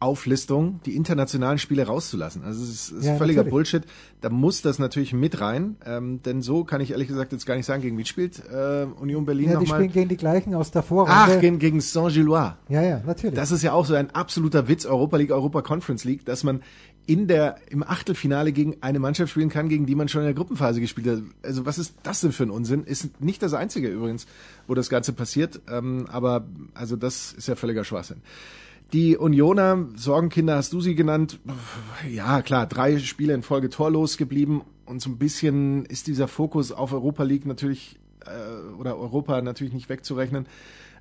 Auflistung 0.00 0.80
die 0.86 0.96
internationalen 0.96 1.58
Spiele 1.58 1.86
rauszulassen. 1.86 2.42
Also 2.42 2.64
es 2.64 2.70
ist, 2.70 2.90
ist 2.90 3.04
ja, 3.04 3.16
völliger 3.16 3.40
natürlich. 3.44 3.52
Bullshit. 3.52 3.82
Da 4.22 4.30
muss 4.30 4.62
das 4.62 4.78
natürlich 4.78 5.12
mit 5.12 5.42
rein, 5.42 5.76
ähm, 5.84 6.22
denn 6.22 6.40
so 6.40 6.64
kann 6.64 6.80
ich 6.80 6.92
ehrlich 6.92 7.08
gesagt 7.08 7.32
jetzt 7.32 7.44
gar 7.44 7.54
nicht 7.54 7.66
sagen, 7.66 7.82
gegen 7.82 7.98
wie 7.98 8.06
spielt 8.06 8.42
äh, 8.50 8.86
Union 8.98 9.26
Berlin 9.26 9.50
ja, 9.50 9.58
die 9.58 9.64
nochmal. 9.64 9.80
spielen 9.80 9.92
gegen 9.92 10.08
die 10.08 10.16
gleichen 10.16 10.54
aus 10.54 10.70
der 10.70 10.82
Vorrunde. 10.82 11.12
Ach, 11.14 11.40
gegen, 11.40 11.58
gegen 11.58 11.82
Saint-Gillois. 11.82 12.54
Ja, 12.70 12.82
ja, 12.82 13.02
natürlich. 13.06 13.34
Das 13.34 13.50
ist 13.50 13.62
ja 13.62 13.72
auch 13.72 13.84
so 13.84 13.94
ein 13.94 14.10
absoluter 14.10 14.68
Witz, 14.68 14.86
Europa 14.86 15.18
League, 15.18 15.32
Europa 15.32 15.60
Conference 15.60 16.04
League, 16.04 16.24
dass 16.24 16.44
man 16.44 16.62
in 17.10 17.26
der, 17.26 17.56
im 17.68 17.82
Achtelfinale 17.82 18.52
gegen 18.52 18.76
eine 18.82 19.00
Mannschaft 19.00 19.32
spielen 19.32 19.48
kann, 19.48 19.68
gegen 19.68 19.84
die 19.84 19.96
man 19.96 20.06
schon 20.06 20.20
in 20.20 20.28
der 20.28 20.34
Gruppenphase 20.34 20.80
gespielt 20.80 21.08
hat. 21.08 21.22
Also 21.42 21.66
was 21.66 21.76
ist 21.76 21.96
das 22.04 22.20
denn 22.20 22.30
für 22.30 22.44
ein 22.44 22.50
Unsinn? 22.50 22.84
Ist 22.84 23.20
nicht 23.20 23.42
das 23.42 23.52
einzige 23.52 23.88
übrigens, 23.88 24.26
wo 24.68 24.74
das 24.74 24.88
Ganze 24.88 25.12
passiert, 25.12 25.60
ähm, 25.68 26.06
aber 26.08 26.46
also 26.72 26.94
das 26.94 27.32
ist 27.32 27.48
ja 27.48 27.56
völliger 27.56 27.82
Schwachsinn. 27.82 28.18
Die 28.92 29.16
Unioner, 29.16 29.88
Sorgenkinder 29.96 30.54
hast 30.54 30.72
du 30.72 30.80
sie 30.80 30.94
genannt. 30.94 31.40
Ja, 32.08 32.42
klar, 32.42 32.68
drei 32.68 33.00
Spiele 33.00 33.34
in 33.34 33.42
Folge 33.42 33.70
torlos 33.70 34.16
geblieben 34.16 34.62
und 34.84 35.02
so 35.02 35.10
ein 35.10 35.18
bisschen 35.18 35.86
ist 35.86 36.06
dieser 36.06 36.28
Fokus 36.28 36.70
auf 36.70 36.92
Europa 36.92 37.24
League 37.24 37.44
natürlich 37.44 37.98
äh, 38.24 38.72
oder 38.78 38.96
Europa 38.96 39.42
natürlich 39.42 39.72
nicht 39.72 39.88
wegzurechnen. 39.88 40.46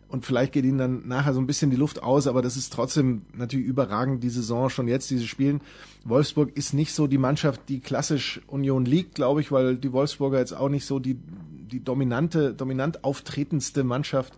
Und 0.10 0.26
vielleicht 0.26 0.54
geht 0.54 0.66
ihnen 0.66 0.80
dann 0.80 1.08
nachher 1.08 1.34
so 1.34 1.40
ein 1.40 1.46
bisschen 1.46 1.70
die 1.70 1.78
Luft 1.78 2.02
aus, 2.02 2.26
aber 2.26 2.42
das 2.42 2.58
ist 2.58 2.74
trotzdem 2.74 3.22
natürlich 3.34 3.68
überragend, 3.68 4.24
die 4.24 4.30
Saison 4.30 4.70
schon 4.72 4.88
jetzt, 4.88 5.10
diese 5.12 5.28
Spielen. 5.28 5.62
Wolfsburg 6.04 6.58
ist 6.58 6.74
nicht 6.74 6.94
so 6.94 7.06
die 7.06 7.20
Mannschaft, 7.20 7.62
die 7.70 7.80
klassisch 7.80 8.42
Union 8.48 8.86
liegt, 8.86 9.14
glaube 9.14 9.40
ich, 9.42 9.52
weil 9.52 9.76
die 9.76 9.94
Wolfsburger 9.94 10.40
jetzt 10.40 10.54
auch 10.54 10.70
nicht 10.70 10.86
so 10.86 10.98
die, 10.98 11.16
die 11.16 11.84
dominante, 11.84 12.56
dominant 12.56 13.04
auftretendste 13.04 13.84
Mannschaft 13.84 14.34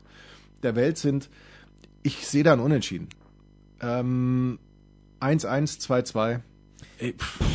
der 0.62 0.76
Welt 0.76 0.98
sind. 0.98 1.30
Ich 2.04 2.28
sehe 2.28 2.44
da 2.44 2.52
ein 2.52 2.60
Unentschieden. 2.60 3.08
Ähm, 3.82 4.60
1-1, 5.22 5.80
2-2. 5.80 6.42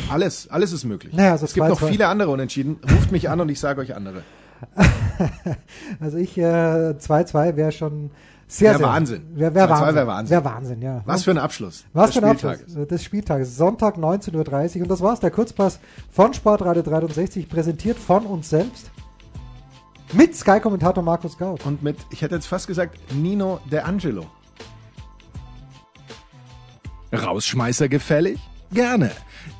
Alles, 0.09 0.49
alles 0.49 0.71
ist 0.71 0.85
möglich. 0.85 1.13
Naja, 1.13 1.33
also 1.33 1.45
es 1.45 1.53
gibt 1.53 1.67
noch 1.67 1.87
viele 1.87 2.07
andere 2.07 2.31
Unentschieden. 2.31 2.79
Ruft 2.91 3.11
mich 3.11 3.29
an 3.29 3.39
und 3.41 3.49
ich 3.49 3.59
sage 3.59 3.79
euch 3.79 3.95
andere. 3.95 4.23
also 5.99 6.17
ich 6.17 6.37
2-2 6.37 7.45
äh, 7.45 7.55
wäre 7.55 7.71
schon 7.71 8.11
sehr, 8.47 8.71
wär 8.71 8.77
sehr 8.77 8.87
Wahnsinn. 8.87 9.23
Wäre 9.33 9.55
wär 9.55 9.69
Wahnsinn. 9.69 9.95
Wär 9.95 10.07
Wahnsinn. 10.07 10.31
Wär 10.31 10.45
Wahnsinn, 10.45 10.81
ja. 10.81 11.01
Was 11.05 11.23
für 11.23 11.31
ein 11.31 11.37
Abschluss. 11.37 11.85
Was 11.93 12.13
für 12.13 12.23
ein 12.23 12.31
Abschluss 12.31 12.59
des 12.65 13.03
Spieltages. 13.03 13.57
Sonntag 13.57 13.97
19.30 13.97 14.77
Uhr. 14.77 14.81
Und 14.83 14.87
das 14.89 15.01
war's, 15.01 15.19
der 15.19 15.31
Kurzpass 15.31 15.79
von 16.11 16.33
Sportradio 16.33 16.81
63, 16.81 17.49
präsentiert 17.49 17.97
von 17.97 18.25
uns 18.25 18.49
selbst. 18.49 18.89
Mit 20.13 20.35
Sky-Kommentator 20.35 21.03
Markus 21.03 21.37
Gaut. 21.37 21.65
Und 21.65 21.83
mit, 21.83 21.97
ich 22.09 22.21
hätte 22.21 22.35
jetzt 22.35 22.47
fast 22.47 22.67
gesagt, 22.67 22.97
Nino 23.13 23.59
De 23.69 23.79
Angelo. 23.79 24.25
Rausschmeißer 27.13 27.89
gefällig? 27.89 28.39
Gerne, 28.71 29.11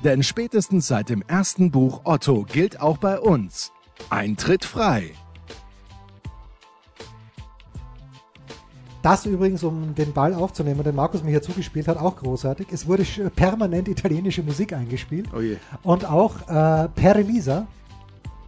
denn 0.04 0.22
spätestens 0.22 0.88
seit 0.88 1.10
dem 1.10 1.24
ersten 1.28 1.72
Buch 1.72 2.02
Otto 2.04 2.44
gilt 2.44 2.82
auch 2.82 2.98
bei 2.98 3.20
uns. 3.20 3.72
Eintritt 4.10 4.66
frei. 4.66 5.12
Das 9.08 9.26
übrigens, 9.26 9.64
um 9.64 9.96
den 9.96 10.12
Ball 10.12 10.34
aufzunehmen, 10.34 10.84
den 10.84 10.94
Markus 10.94 11.24
mir 11.24 11.30
hier 11.30 11.42
zugespielt 11.42 11.88
hat, 11.88 11.96
auch 11.96 12.18
großartig. 12.18 12.68
Es 12.74 12.88
wurde 12.88 13.06
permanent 13.38 13.88
italienische 13.88 14.44
Musik 14.44 14.74
eingespielt. 14.74 15.28
Oh 15.34 15.40
je. 15.40 15.56
Und 15.82 16.04
auch 16.04 16.42
äh, 16.50 16.90
Per 16.90 17.16
Elisa, 17.16 17.68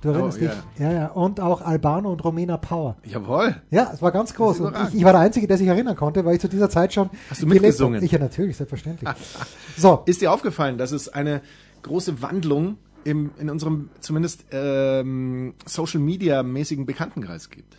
Du 0.01 0.09
erinnerst 0.09 0.37
oh, 0.37 0.41
dich? 0.41 0.51
Ja. 0.77 0.91
ja, 0.91 1.07
Und 1.07 1.39
auch 1.39 1.61
Albano 1.61 2.11
und 2.11 2.21
Romena 2.25 2.57
Power. 2.57 2.97
Jawohl. 3.05 3.55
Ja, 3.71 3.91
es 3.93 4.01
war 4.01 4.11
ganz 4.11 4.33
groß. 4.33 4.59
Und 4.59 4.75
ich, 4.89 4.95
ich, 4.95 5.03
war 5.05 5.13
der 5.13 5.21
Einzige, 5.21 5.47
der 5.47 5.57
sich 5.57 5.67
erinnern 5.67 5.95
konnte, 5.95 6.25
weil 6.25 6.35
ich 6.35 6.41
zu 6.41 6.49
dieser 6.49 6.69
Zeit 6.69 6.93
schon. 6.93 7.09
Hast 7.29 7.41
du 7.41 7.47
mitgesungen? 7.47 8.03
Ich 8.03 8.11
ja, 8.11 8.19
natürlich, 8.19 8.57
selbstverständlich. 8.57 9.09
so. 9.77 10.03
Ist 10.07 10.19
dir 10.19 10.33
aufgefallen, 10.33 10.77
dass 10.77 10.91
es 10.91 11.07
eine 11.07 11.41
große 11.83 12.21
Wandlung 12.21 12.77
im, 13.05 13.31
in 13.39 13.49
unserem 13.49 13.91
zumindest 14.01 14.43
ähm, 14.51 15.53
Social 15.65 16.01
Media 16.01 16.43
mäßigen 16.43 16.85
Bekanntenkreis 16.85 17.49
gibt? 17.49 17.77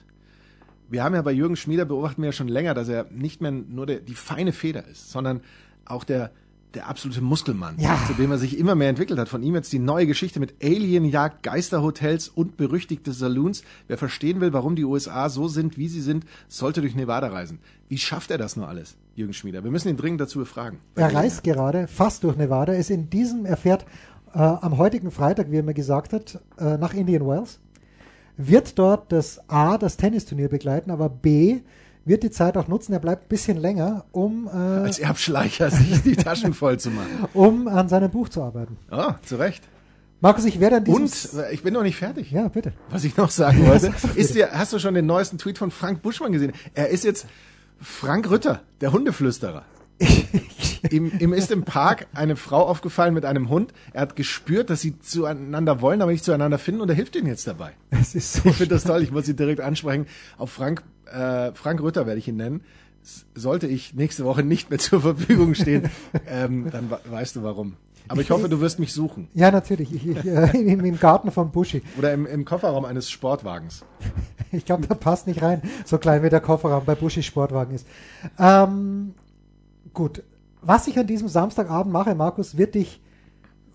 Wir 0.91 1.03
haben 1.05 1.15
ja 1.15 1.23
bei 1.23 1.33
Jürgen 1.33 1.57
Schmieder 1.57 1.85
beobachten 1.85 2.21
wir 2.23 2.27
ja 2.29 2.33
schon 2.33 2.49
länger, 2.49 2.75
dass 2.75 2.89
er 2.89 3.07
nicht 3.11 3.41
mehr 3.41 3.53
nur 3.53 3.87
der, 3.87 4.01
die 4.01 4.15
feine 4.15 4.53
Feder 4.53 4.87
ist, 4.89 5.11
sondern 5.11 5.41
auch 5.85 6.05
der 6.05 6.31
der 6.75 6.89
absolute 6.89 7.21
Muskelmann, 7.21 7.75
Ja. 7.81 7.99
zu 8.07 8.15
dem 8.15 8.31
er 8.31 8.39
sich 8.39 8.57
immer 8.57 8.77
mehr 8.77 8.91
entwickelt 8.91 9.19
hat. 9.19 9.29
Von 9.29 9.43
ihm 9.43 9.57
jetzt 9.57 9.73
die 9.73 9.81
neue 9.81 10.07
Geschichte 10.07 10.39
mit 10.39 10.55
Alienjagd, 10.63 11.43
Geisterhotels 11.43 12.29
und 12.29 12.57
berüchtigte 12.57 13.13
Saloons. 13.13 13.65
Wer 13.89 13.99
verstehen 13.99 14.41
will, 14.41 14.53
warum 14.53 14.77
die 14.77 14.85
USA 14.85 15.29
so 15.31 15.49
sind, 15.49 15.77
wie 15.79 15.89
sie 15.89 16.01
sind, 16.01 16.25
sollte 16.47 16.81
durch 16.81 16.95
Nevada 16.95 17.27
reisen. 17.27 17.59
Wie 17.89 17.99
schafft 17.99 18.31
er 18.31 18.39
das 18.39 18.55
nur 18.57 18.69
alles, 18.69 18.97
Jürgen 19.17 19.33
Schmieder? 19.33 19.65
Wir 19.65 19.73
müssen 19.73 19.89
ihn 19.89 19.97
dringend 19.97 20.21
dazu 20.21 20.39
befragen. 20.39 20.79
Er 20.95 21.13
reist 21.13 21.43
gerade 21.43 21.89
fast 21.89 22.23
durch 22.23 22.37
Nevada, 22.37 22.73
ist 22.73 22.91
in 22.91 23.11
diesem, 23.11 23.47
er 23.47 23.57
fährt 23.57 23.85
äh, 24.33 24.39
am 24.39 24.79
heutigen 24.79 25.11
Freitag, 25.11 25.51
wie 25.51 25.57
er 25.57 25.65
mir 25.65 25.75
gesagt 25.75 26.13
hat, 26.13 26.39
äh, 26.57 26.77
nach 26.79 26.95
Indian 26.95 27.27
Wells, 27.27 27.59
wird 28.49 28.79
dort 28.79 29.13
das 29.13 29.41
A, 29.49 29.79
das 29.79 29.97
Tennisturnier 29.97 30.49
begleiten, 30.49 30.91
aber 30.91 31.09
B, 31.09 31.61
wird 32.05 32.23
die 32.23 32.31
Zeit 32.31 32.57
auch 32.57 32.67
nutzen, 32.67 32.93
er 32.93 32.99
bleibt 32.99 33.25
ein 33.25 33.29
bisschen 33.29 33.57
länger, 33.59 34.05
um, 34.13 34.47
äh, 34.47 34.51
Als 34.51 34.99
Erbschleicher 34.99 35.71
sich 35.71 36.03
die 36.03 36.17
Taschen 36.17 36.55
voll 36.55 36.79
zu 36.79 36.91
machen. 36.91 37.29
um 37.35 37.69
an 37.69 37.89
seinem 37.89 38.11
Buch 38.11 38.29
zu 38.29 38.43
arbeiten. 38.43 38.77
Oh, 38.91 39.13
zu 39.25 39.37
Recht. 39.37 39.63
Markus, 40.23 40.45
ich 40.45 40.61
werde 40.61 40.77
an 40.77 40.85
diesem... 40.85 41.03
Und 41.03 41.31
äh, 41.35 41.53
ich 41.53 41.63
bin 41.63 41.73
noch 41.73 41.83
nicht 41.83 41.97
fertig. 41.97 42.31
Ja, 42.31 42.49
bitte. 42.49 42.73
Was 42.91 43.05
ich 43.05 43.17
noch 43.17 43.31
sagen 43.31 43.67
wollte, 43.67 43.93
ist 44.17 44.35
dir, 44.35 44.51
hast 44.53 44.73
du 44.73 44.79
schon 44.79 44.95
den 44.95 45.07
neuesten 45.07 45.39
Tweet 45.39 45.57
von 45.57 45.71
Frank 45.71 46.03
Buschmann 46.03 46.33
gesehen? 46.33 46.53
Er 46.75 46.89
ist 46.89 47.05
jetzt 47.05 47.27
Frank 47.81 48.29
Rütter, 48.31 48.61
der 48.81 48.93
Hundeflüsterer. 48.93 49.65
ihm, 50.91 51.13
ihm 51.19 51.33
ist 51.33 51.51
im 51.51 51.65
Park 51.65 52.07
eine 52.15 52.37
Frau 52.37 52.63
aufgefallen 52.67 53.15
mit 53.15 53.25
einem 53.25 53.49
Hund. 53.49 53.73
Er 53.93 54.03
hat 54.03 54.17
gespürt, 54.17 54.71
dass 54.71 54.81
sie 54.81 54.99
zueinander 55.01 55.81
wollen, 55.81 56.03
aber 56.03 56.13
nicht 56.13 56.25
zueinander 56.25 56.59
finden 56.59 56.81
und 56.81 56.89
er 56.89 56.95
hilft 56.95 57.17
ihnen 57.17 57.27
jetzt 57.27 57.47
dabei. 57.47 57.73
Es 57.91 58.15
ist 58.15 58.33
so 58.35 58.49
Ich 58.49 58.57
finde 58.57 58.75
das 58.75 58.85
toll, 58.85 59.03
ich 59.03 59.11
muss 59.13 59.29
ihn 59.29 59.37
direkt 59.37 59.61
ansprechen. 59.61 60.07
Auf 60.39 60.51
Frank, 60.51 60.83
äh, 61.13 61.53
Frank 61.53 61.81
Rütter 61.83 62.07
werde 62.07 62.19
ich 62.19 62.29
ihn 62.29 62.37
nennen. 62.37 62.63
Sollte 63.35 63.67
ich 63.67 63.95
nächste 63.95 64.25
Woche 64.25 64.43
nicht 64.43 64.69
mehr 64.71 64.79
zur 64.79 65.01
Verfügung 65.01 65.55
stehen, 65.55 65.89
ähm, 66.27 66.69
dann 66.71 66.91
we- 66.91 67.01
weißt 67.11 67.37
du 67.37 67.43
warum. 67.43 67.77
Aber 68.09 68.23
ich 68.23 68.31
hoffe, 68.31 68.49
du 68.49 68.61
wirst 68.61 68.79
mich 68.81 68.93
suchen. 68.93 69.29
Ja, 69.35 69.51
natürlich. 69.53 69.95
Ich, 69.95 70.05
ich, 70.07 70.27
äh, 70.27 70.51
im, 70.59 70.85
Im 70.85 70.99
Garten 70.99 71.31
von 71.31 71.53
Buschi. 71.53 71.81
Oder 71.97 72.13
im, 72.13 72.27
im 72.27 72.45
Kofferraum 72.45 72.85
eines 72.85 73.11
Sportwagens. 73.11 73.85
Ich 74.53 74.65
glaube, 74.65 74.85
da 74.85 74.97
passt 74.97 75.29
nicht 75.29 75.43
rein, 75.43 75.63
so 75.85 75.97
klein 75.99 76.25
wie 76.25 76.29
der 76.29 76.41
Kofferraum 76.41 76.85
bei 76.85 76.97
Buschi 76.97 77.23
Sportwagen 77.23 77.73
ist. 77.73 77.87
Ähm, 78.37 79.15
gut. 79.95 80.25
Was 80.63 80.87
ich 80.87 80.99
an 80.99 81.07
diesem 81.07 81.29
Samstagabend 81.29 81.93
mache, 81.93 82.15
Markus, 82.15 82.57
wird 82.57 82.75
dich 82.75 83.01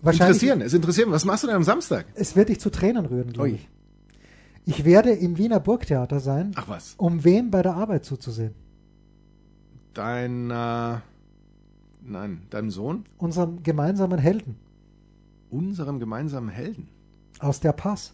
wahrscheinlich. 0.02 0.36
Interessieren, 0.36 0.60
es 0.60 0.74
interessiert. 0.74 1.10
Was 1.10 1.24
machst 1.24 1.42
du 1.42 1.48
denn 1.48 1.56
am 1.56 1.62
Samstag? 1.64 2.06
Es 2.14 2.36
wird 2.36 2.48
dich 2.48 2.60
zu 2.60 2.70
Tränen 2.70 3.06
rühren, 3.06 3.32
glaube 3.32 3.50
ich. 3.50 3.68
Ich 4.64 4.84
werde 4.84 5.10
im 5.12 5.38
Wiener 5.38 5.60
Burgtheater 5.60 6.18
sein, 6.20 6.52
Ach 6.56 6.68
was. 6.68 6.94
um 6.96 7.22
wem 7.24 7.50
bei 7.50 7.62
der 7.62 7.74
Arbeit 7.76 8.04
zuzusehen? 8.04 8.54
Deiner, 9.94 11.02
nein, 12.02 12.42
deinem 12.50 12.70
Sohn? 12.70 13.04
Unserem 13.18 13.62
gemeinsamen 13.62 14.18
Helden 14.18 14.56
Unserem 15.50 15.98
gemeinsamen 16.00 16.48
Helden. 16.48 16.88
aus 17.38 17.60
der 17.60 17.72
Pass. 17.72 18.12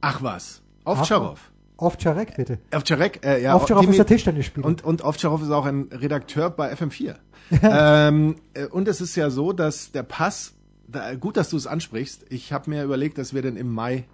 Ach 0.00 0.22
was. 0.22 0.62
Ovtcharov. 0.84 1.50
Ovtcharek, 1.80 2.36
bitte. 2.36 2.58
Ovtcharek, 2.74 3.24
äh, 3.24 3.42
ja. 3.42 3.54
Ovtcharov 3.56 3.84
Dimi- 3.84 3.90
ist 3.92 3.98
der 3.98 4.06
Tischtennisspieler. 4.06 4.66
Und, 4.66 4.84
und 4.84 5.02
Ovtcharov 5.04 5.42
ist 5.42 5.50
auch 5.50 5.66
ein 5.66 5.88
Redakteur 5.92 6.50
bei 6.50 6.72
FM4. 6.72 7.14
ähm, 7.62 8.36
äh, 8.54 8.66
und 8.66 8.86
es 8.88 9.00
ist 9.00 9.16
ja 9.16 9.30
so, 9.30 9.52
dass 9.52 9.90
der 9.92 10.02
Pass, 10.02 10.54
da, 10.88 11.14
gut, 11.14 11.36
dass 11.36 11.50
du 11.50 11.56
es 11.56 11.66
ansprichst, 11.66 12.26
ich 12.30 12.52
habe 12.52 12.70
mir 12.70 12.84
überlegt, 12.84 13.18
dass 13.18 13.34
wir 13.34 13.42
den 13.42 13.56
im 13.56 13.72
Mai 13.72 14.04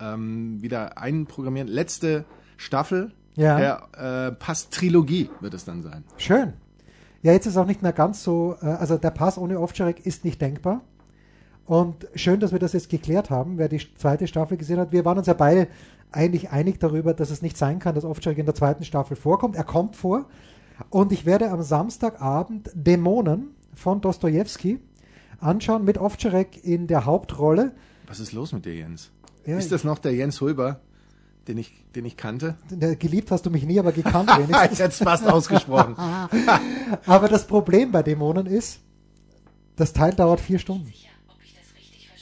ähm, 0.00 0.60
wieder 0.60 0.98
einprogrammieren. 0.98 1.68
Letzte 1.68 2.24
Staffel 2.56 3.12
Ja. 3.34 3.56
der 3.92 4.28
äh, 4.28 4.32
Pass-Trilogie 4.32 5.30
wird 5.40 5.54
es 5.54 5.64
dann 5.64 5.82
sein. 5.82 6.04
Schön. 6.18 6.52
Ja, 7.22 7.32
jetzt 7.32 7.46
ist 7.46 7.56
auch 7.56 7.66
nicht 7.66 7.82
mehr 7.82 7.92
ganz 7.92 8.24
so, 8.24 8.56
äh, 8.62 8.66
also 8.66 8.98
der 8.98 9.10
Pass 9.10 9.38
ohne 9.38 9.60
Ovtcharek 9.60 10.04
ist 10.04 10.24
nicht 10.24 10.40
denkbar. 10.40 10.82
Und 11.66 12.08
schön, 12.14 12.40
dass 12.40 12.52
wir 12.52 12.58
das 12.58 12.72
jetzt 12.72 12.88
geklärt 12.88 13.30
haben, 13.30 13.58
wer 13.58 13.68
die 13.68 13.80
zweite 13.96 14.26
Staffel 14.26 14.56
gesehen 14.56 14.78
hat. 14.78 14.92
Wir 14.92 15.04
waren 15.04 15.18
uns 15.18 15.26
ja 15.26 15.34
beide 15.34 15.68
eigentlich 16.10 16.50
einig 16.50 16.78
darüber, 16.80 17.14
dass 17.14 17.30
es 17.30 17.42
nicht 17.42 17.56
sein 17.56 17.78
kann, 17.78 17.94
dass 17.94 18.04
Ovtcharek 18.04 18.38
in 18.38 18.46
der 18.46 18.54
zweiten 18.54 18.84
Staffel 18.84 19.16
vorkommt. 19.16 19.56
Er 19.56 19.64
kommt 19.64 19.96
vor. 19.96 20.26
Und 20.90 21.12
ich 21.12 21.26
werde 21.26 21.50
am 21.50 21.62
Samstagabend 21.62 22.70
Dämonen 22.74 23.54
von 23.74 24.00
Dostoevsky 24.00 24.80
anschauen 25.40 25.84
mit 25.84 25.98
Ovtcharek 25.98 26.64
in 26.64 26.86
der 26.86 27.04
Hauptrolle. 27.04 27.72
Was 28.06 28.20
ist 28.20 28.32
los 28.32 28.52
mit 28.52 28.64
dir, 28.64 28.74
Jens? 28.74 29.10
Ja, 29.46 29.56
ist 29.56 29.72
das 29.72 29.84
noch 29.84 29.98
der 29.98 30.14
Jens 30.14 30.40
Hulber, 30.40 30.80
den 31.48 31.58
ich, 31.58 31.84
den 31.94 32.04
ich 32.04 32.16
kannte? 32.16 32.56
Geliebt 32.98 33.30
hast 33.30 33.46
du 33.46 33.50
mich 33.50 33.64
nie, 33.64 33.78
aber 33.78 33.92
gekannt 33.92 34.30
wenigstens. 34.30 34.72
ich 34.72 34.78
hätte 34.78 34.90
es 34.90 34.98
fast 34.98 35.26
ausgesprochen. 35.26 35.96
Aber 37.06 37.28
das 37.28 37.46
Problem 37.46 37.90
bei 37.90 38.02
Dämonen 38.02 38.46
ist, 38.46 38.80
das 39.76 39.92
Teil 39.92 40.12
dauert 40.12 40.40
vier 40.40 40.58
Stunden. 40.58 40.92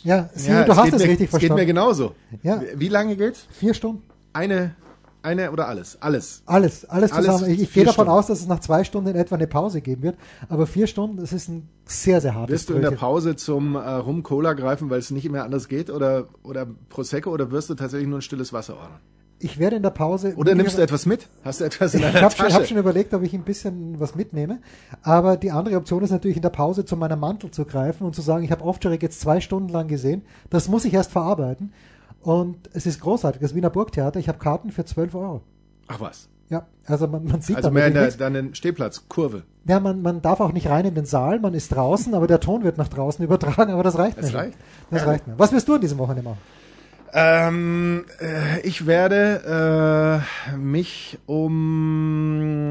Ja, 0.02 0.30
Siri, 0.34 0.54
Ja, 0.54 0.64
du 0.64 0.76
hast 0.76 0.92
es 0.92 1.02
mir, 1.02 1.08
richtig 1.10 1.26
es 1.32 1.38
geht 1.38 1.50
mir 1.50 1.56
verstanden. 1.56 1.66
genauso. 1.66 2.14
Ja. 2.42 2.62
Wie 2.74 2.88
lange 2.88 3.16
geht's? 3.16 3.46
Vier 3.50 3.74
Stunden. 3.74 4.02
Eine, 4.32 4.74
eine 5.22 5.50
oder 5.52 5.68
alles? 5.68 5.98
Alles. 6.00 6.42
Alles, 6.46 6.84
alles 6.86 7.12
Alles 7.12 7.26
zusammen. 7.36 7.52
ich 7.52 7.62
ich 7.62 7.72
gehe 7.72 7.84
davon 7.84 8.04
Stunden. 8.04 8.10
aus, 8.18 8.26
dass 8.28 8.40
es 8.40 8.46
nach 8.46 8.60
zwei 8.60 8.84
Stunden 8.84 9.10
in 9.10 9.16
etwa 9.16 9.34
eine 9.36 9.46
Pause 9.46 9.80
geben 9.82 10.02
wird. 10.02 10.16
Aber 10.48 10.66
vier 10.66 10.86
Stunden, 10.86 11.18
das 11.18 11.32
ist 11.32 11.48
ein 11.48 11.68
sehr, 11.84 12.20
sehr 12.20 12.34
hartes 12.34 12.52
Wirst 12.54 12.70
du 12.70 12.74
in 12.74 12.82
der. 12.82 12.92
Pause 12.92 13.36
zum 13.36 13.74
äh, 13.74 13.78
Rum 13.78 14.22
Cola 14.22 14.54
greifen, 14.54 14.88
weil 14.88 14.98
es 15.00 15.10
nicht 15.10 15.28
mehr 15.30 15.44
anders 15.44 15.68
geht? 15.68 15.90
Oder, 15.90 16.28
oder 16.42 16.66
Prosecco? 16.88 17.30
Oder 17.30 17.50
wirst 17.50 17.68
du 17.68 17.74
tatsächlich 17.74 18.08
nur 18.08 18.18
ein 18.20 18.22
stilles 18.22 18.52
Wasser 18.52 18.76
ordern? 18.76 19.00
Ich 19.42 19.59
werde 19.59 19.76
in 19.76 19.83
der 19.83 19.90
Pause. 19.90 20.35
Oder 20.37 20.55
nimmst 20.55 20.76
du 20.76 20.83
etwas 20.83 21.07
mit? 21.07 21.26
Hast 21.44 21.61
du 21.61 21.64
etwas 21.64 21.94
in 21.94 22.00
Ich 22.00 22.07
deiner 22.07 22.20
habe 22.20 22.35
schon, 22.37 22.44
Tasche? 22.46 22.59
hab 22.59 22.66
schon 22.66 22.76
überlegt, 22.76 23.14
ob 23.14 23.22
ich 23.22 23.33
ein 23.33 23.42
bisschen 23.42 23.98
was 23.98 24.14
mitnehme. 24.14 24.59
Aber 25.03 25.38
die 25.38 25.50
andere 25.50 25.76
Option 25.76 26.03
ist 26.03 26.11
natürlich 26.11 26.37
in 26.37 26.42
der 26.42 26.50
Pause 26.50 26.85
zu 26.85 26.94
meinem 26.96 27.18
Mantel 27.20 27.50
zu 27.50 27.64
greifen 27.64 28.05
und 28.07 28.14
zu 28.14 28.20
sagen, 28.20 28.44
ich 28.44 28.50
habe 28.53 28.62
Ovtcharek 28.64 29.03
jetzt 29.03 29.18
zwei 29.20 29.40
Stunden 29.40 29.70
lang 29.70 29.88
gesehen. 29.88 30.22
Das 30.50 30.68
muss 30.68 30.85
ich 30.85 30.92
erst 30.92 31.11
verarbeiten. 31.11 31.72
Und 32.20 32.68
es 32.74 32.85
ist 32.85 33.00
großartig. 33.00 33.40
Das 33.40 33.55
Wiener 33.55 33.70
Burgtheater, 33.70 34.20
ich 34.20 34.29
habe 34.29 34.38
Karten 34.38 34.70
für 34.72 34.85
12 34.85 35.14
Euro. 35.14 35.40
Ach 35.88 36.00
was. 36.00 36.29
Ja, 36.50 36.66
also 36.85 37.07
man, 37.07 37.24
man 37.24 37.40
sieht 37.40 37.57
Also 37.57 37.70
mehr 37.70 37.87
in 37.87 37.94
der, 37.94 38.11
den 38.11 38.55
Stehplatz, 38.55 39.05
Kurve. 39.09 39.44
Ja, 39.66 39.81
man, 39.81 40.03
man 40.03 40.20
darf 40.20 40.40
auch 40.40 40.53
nicht 40.53 40.68
rein 40.68 40.85
in 40.85 40.94
den 40.96 41.05
Saal, 41.07 41.38
man 41.40 41.55
ist 41.55 41.68
draußen, 41.74 42.12
aber 42.12 42.26
der 42.26 42.40
Ton 42.40 42.64
wird 42.64 42.76
nach 42.76 42.88
draußen 42.88 43.24
übertragen, 43.24 43.72
aber 43.72 43.85
das 43.85 43.96
reicht 43.96 44.18
Das 44.18 44.26
mir. 44.26 44.31
schon. 44.33 44.40
reicht. 44.40 44.59
Das 44.90 45.03
Ja. 45.03 45.09
reicht 45.09 45.26
mir. 45.29 45.38
Was 45.38 45.53
wirst 45.53 45.66
du 45.68 45.74
an 45.76 45.81
diesem 45.81 45.96
Wochenende 45.98 46.24
machen? 46.29 46.38
Ähm, 47.12 48.05
äh, 48.20 48.61
ich 48.61 48.87
werde 48.87 50.23
äh, 50.53 50.57
mich 50.57 51.18
um 51.27 52.70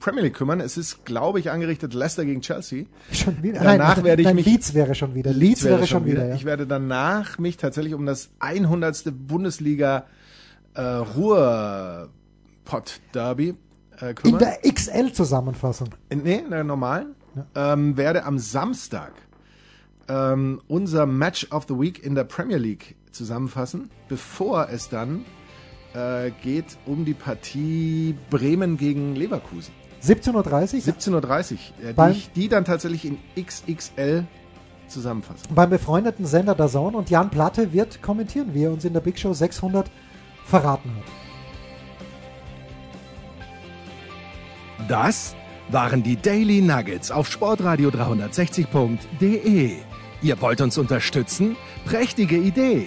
Premier 0.00 0.22
League 0.22 0.34
kümmern. 0.34 0.60
Es 0.60 0.76
ist, 0.78 1.04
glaube 1.04 1.38
ich, 1.40 1.50
angerichtet 1.50 1.92
Leicester 1.94 2.24
gegen 2.24 2.40
Chelsea. 2.40 2.84
Schon 3.12 3.42
wieder? 3.42 3.60
Danach 3.62 4.02
werde 4.02 4.22
ich 4.22 4.26
nein, 4.26 4.36
mich- 4.36 4.46
Leeds 4.46 4.72
wäre 4.74 4.94
schon 4.94 5.14
wieder. 5.14 5.32
Leeds, 5.32 5.64
wäre, 5.64 5.86
schon 5.86 6.04
wieder. 6.06 6.28
ja. 6.28 6.34
Ich 6.34 6.44
werde 6.44 6.66
danach 6.66 7.38
mich 7.38 7.56
tatsächlich 7.58 7.94
um 7.94 8.06
das 8.06 8.30
100. 8.38 9.04
Bundesliga 9.26 10.06
äh, 10.74 10.80
Ruhrpott 10.82 12.10
Derby 13.14 13.54
äh, 14.00 14.10
in 14.10 14.14
kümmern. 14.14 14.38
der 14.40 14.58
XL-Zusammenfassung. 14.72 15.88
In, 16.08 16.22
nee, 16.22 16.38
in 16.38 16.50
der 16.50 16.64
normalen. 16.64 17.14
Ähm, 17.54 17.98
werde 17.98 18.24
am 18.24 18.38
Samstag 18.38 19.12
ähm, 20.08 20.62
unser 20.68 21.04
Match 21.04 21.48
of 21.50 21.66
the 21.68 21.78
Week 21.78 22.02
in 22.02 22.14
der 22.14 22.24
Premier 22.24 22.56
League 22.56 22.96
zusammenfassen, 23.16 23.90
bevor 24.08 24.68
es 24.70 24.88
dann 24.88 25.24
äh, 25.94 26.30
geht 26.42 26.76
um 26.86 27.04
die 27.04 27.14
Partie 27.14 28.14
Bremen 28.30 28.76
gegen 28.76 29.16
Leverkusen. 29.16 29.72
17.30 30.02 30.34
Uhr. 30.34 30.42
17.30 30.94 31.52
Uhr, 31.52 31.88
äh, 31.88 31.94
die 31.94 32.18
ich 32.18 32.30
die 32.32 32.48
dann 32.48 32.64
tatsächlich 32.64 33.04
in 33.04 33.18
XXL 33.40 34.24
zusammenfasse. 34.88 35.44
beim 35.52 35.70
befreundeten 35.70 36.26
Sender 36.26 36.54
DAZN 36.54 36.94
und 36.94 37.10
Jan 37.10 37.30
Platte 37.30 37.72
wird 37.72 38.02
kommentieren, 38.02 38.54
wie 38.54 38.64
er 38.64 38.72
uns 38.72 38.84
in 38.84 38.92
der 38.92 39.00
Big 39.00 39.18
Show 39.18 39.32
600 39.32 39.90
verraten 40.44 40.92
hat. 40.96 41.04
Das 44.88 45.34
waren 45.68 46.02
die 46.02 46.16
Daily 46.16 46.60
Nuggets 46.60 47.10
auf 47.10 47.28
Sportradio 47.28 47.88
360.de. 47.88 49.72
Ihr 50.22 50.40
wollt 50.40 50.60
uns 50.60 50.78
unterstützen? 50.78 51.56
Prächtige 51.84 52.36
Idee! 52.36 52.86